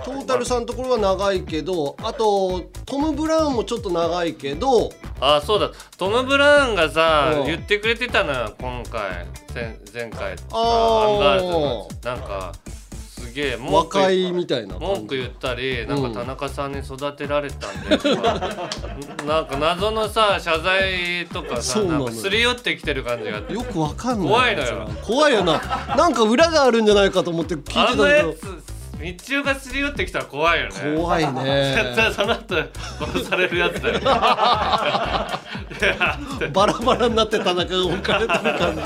[0.05, 5.71] トータルさんのところは長いけどあとトム・ブラウンもちょっと長いけどあそうだ。
[5.97, 7.47] トム・ブラウンがさうん。
[7.47, 9.27] 言ってくれてたのよ今回。
[9.55, 10.39] 前前回アン
[11.19, 12.76] ガールズのなんかす
[13.37, 18.23] げえ文句若いみたいな感じ文句言ったりなんか田中さんに育てられたんでとか、
[19.27, 23.37] なんか謎のさ謝罪とかさそうなのなんかすり寄ってきてる感じが。
[23.37, 24.91] あってよくわかんない怖いのよ。
[25.05, 25.61] 怖いよな。
[25.97, 28.35] なんか裏があるんじゃないかと思って聞いてたあんだけど
[28.99, 30.97] 道夫がすり寄ってきたら怖いよね。
[30.97, 31.75] 怖いね。
[31.77, 34.01] 絶対その後殺されるやつだよ
[36.53, 38.83] バラバラになって田中が置かれてる感じ。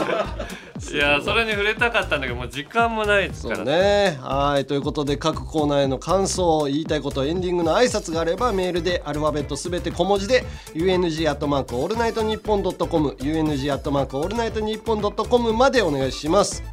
[0.94, 4.18] いやそれに触れたかったんだけどもう時間もないですからね。
[4.22, 4.64] はい。
[4.66, 10.44] ということで各コーナーへの感想言いたいことエンディングの挨拶があればメールでアルファベットすべて小文字で
[10.74, 16.64] UNG アットマークオールナイトニッポンドットコム UNG アットマークオールナイトニッポンドットコムまでお願いします。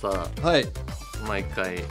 [0.00, 0.08] さ
[0.42, 0.64] はい。
[0.64, 1.82] あ毎回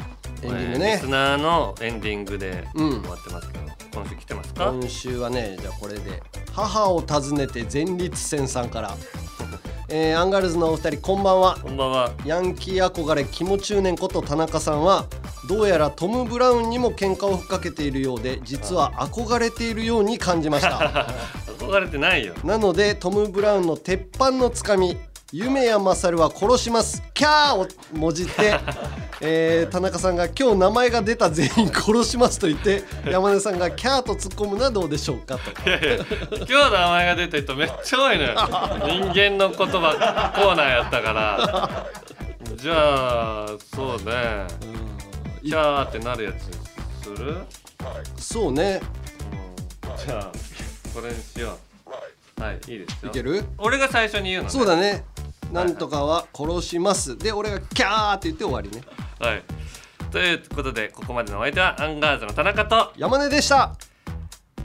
[0.44, 0.92] エンディングね。
[0.94, 3.02] リスナーのエンディングでうん。
[3.02, 3.64] 終わってますけど、
[3.94, 4.72] 今週来てますか？
[4.72, 6.22] 今週はねじゃあこれで
[6.52, 8.96] 母を訪ねて前立腺さんから、
[9.90, 11.58] えーアンガールズのお二人こんばんは。
[11.62, 12.12] こんばんは。
[12.26, 15.06] ヤンキー憧れキモ中年こと田中さんは
[15.48, 21.08] どうやらトム・ブラウンにも喧嘩をふっかけているようで実は憧れているように感じました。
[21.60, 22.34] 憧れてないよ。
[22.44, 24.98] なのでトム・ブラウンの鉄板のつかみ
[25.36, 27.02] 「夢屋まさるは殺します。
[27.16, 27.68] キャー!」を
[27.98, 28.54] もじって、
[29.20, 35.50] えー田中さんが「今日名前が出た全員殺します」と言って山根さんが「キャー!」と突っ込むのはどうでしょうかと。
[35.68, 38.34] いやいや今日名前が出た人めっちゃ多いのよ。
[38.36, 41.88] 人間の言葉コーナーやったから。
[42.56, 44.46] じゃあそうね。
[45.44, 47.38] キャーってなるやつする？
[48.20, 48.82] そうね。
[50.06, 50.32] じゃあ
[50.94, 51.58] これにしよ
[51.88, 52.42] う。
[52.42, 53.10] はいいいですよ。
[53.10, 53.44] いける？
[53.58, 55.04] 俺が最初に言うの、ね、そうだね
[55.54, 57.16] なんとかは殺します。
[57.16, 58.82] で俺が「キャー!」って言って終わりね。
[59.20, 59.44] はい。
[60.12, 63.76] ということでここまでのお相手はアンガールズの田中と山根でした。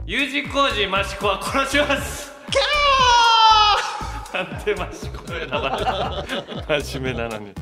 [0.05, 2.31] U 字工事益子は殺します。
[2.49, 5.85] キャなんで益子選ばれ
[6.65, 7.53] た真面目なのに